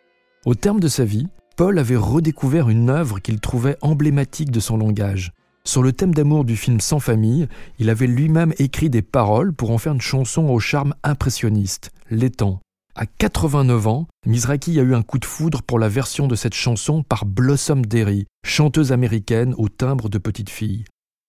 Au 0.46 0.56
terme 0.56 0.80
de 0.80 0.88
sa 0.88 1.06
vie, 1.06 1.28
Paul 1.56 1.78
avait 1.78 1.96
redécouvert 1.96 2.70
une 2.70 2.90
œuvre 2.90 3.20
qu'il 3.20 3.40
trouvait 3.40 3.78
emblématique 3.82 4.50
de 4.50 4.60
son 4.60 4.78
langage. 4.78 5.32
Sur 5.64 5.84
le 5.84 5.94
thème 5.94 6.12
d'amour 6.12 6.44
du 6.44 6.58
film 6.58 6.80
Sans 6.80 7.00
famille, 7.00 7.48
il 7.78 7.92
avait 7.92 8.08
lui-même 8.08 8.52
écrit 8.58 8.90
des 8.90 9.04
paroles 9.04 9.54
pour 9.54 9.70
en 9.70 9.78
faire 9.78 9.94
une 9.94 10.02
chanson 10.02 10.50
au 10.50 10.60
charme 10.60 10.96
impressionniste, 11.04 11.92
L'étang. 12.10 12.60
À 12.96 13.06
89 13.06 13.86
ans, 13.86 14.08
Mizraki 14.26 14.80
a 14.80 14.84
eu 14.84 14.96
un 14.96 15.04
coup 15.04 15.20
de 15.20 15.26
foudre 15.26 15.62
pour 15.62 15.78
la 15.78 15.88
version 15.88 16.28
de 16.28 16.36
cette 16.36 16.56
chanson 16.56 17.04
par 17.04 17.26
Blossom 17.26 17.86
Derry, 17.86 18.26
chanteuse 18.44 18.92
américaine 18.92 19.54
au 19.60 19.70
timbre 19.70 20.10
de 20.10 20.18
petite 20.18 20.50
fille. 20.50 20.86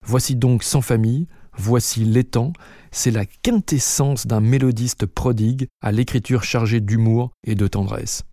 Voici 0.06 0.34
donc 0.34 0.62
Sans 0.62 0.80
famille, 0.80 1.26
voici 1.56 2.04
L'étang, 2.04 2.52
c'est 2.90 3.10
la 3.10 3.24
quintessence 3.26 4.26
d'un 4.26 4.40
mélodiste 4.40 5.06
prodigue 5.06 5.66
à 5.80 5.92
l'écriture 5.92 6.44
chargée 6.44 6.80
d'humour 6.80 7.30
et 7.44 7.54
de 7.54 7.66
tendresse. 7.66 8.24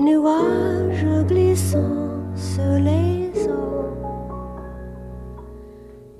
Nuages 0.00 1.26
glissant 1.26 2.22
sur 2.34 2.72
les 2.78 3.30
eaux. 3.48 3.94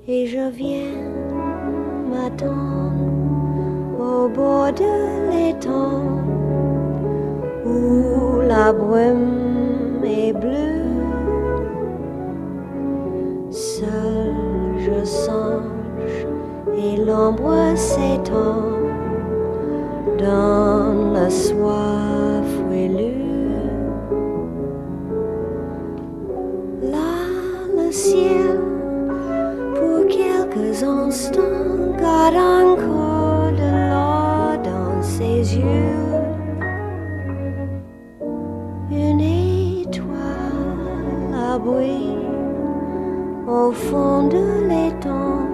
Et 0.07 0.27
je 0.27 0.49
viens 0.49 1.01
m'attendre 2.09 2.59
au 3.99 4.27
bord 4.29 4.71
de 4.73 5.31
l'étang 5.31 6.01
où 7.65 8.41
la 8.47 8.73
brume 8.73 10.03
est 10.03 10.33
bleue. 10.33 10.79
Seul 13.51 14.39
je 14.77 15.05
songe 15.05 16.27
et 16.77 16.97
l'ombre 16.97 17.75
s'étend 17.75 18.63
dans 20.17 21.13
la 21.13 21.29
soif 21.29 22.38
quelques 30.79 30.83
instants, 30.83 31.95
garde 31.99 32.35
encore 32.35 33.51
de 33.51 33.69
l'or 33.89 34.57
dans 34.63 35.01
ses 35.01 35.57
yeux. 35.57 35.95
Une 38.91 39.21
étoile 39.21 40.07
à 41.33 41.57
au 43.47 43.71
fond 43.71 44.27
de 44.27 44.67
l'étang 44.67 45.47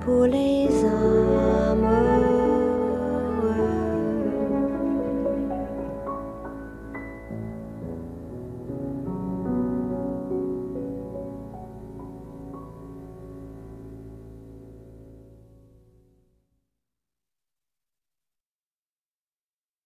pour 0.00 0.24
les. 0.26 0.63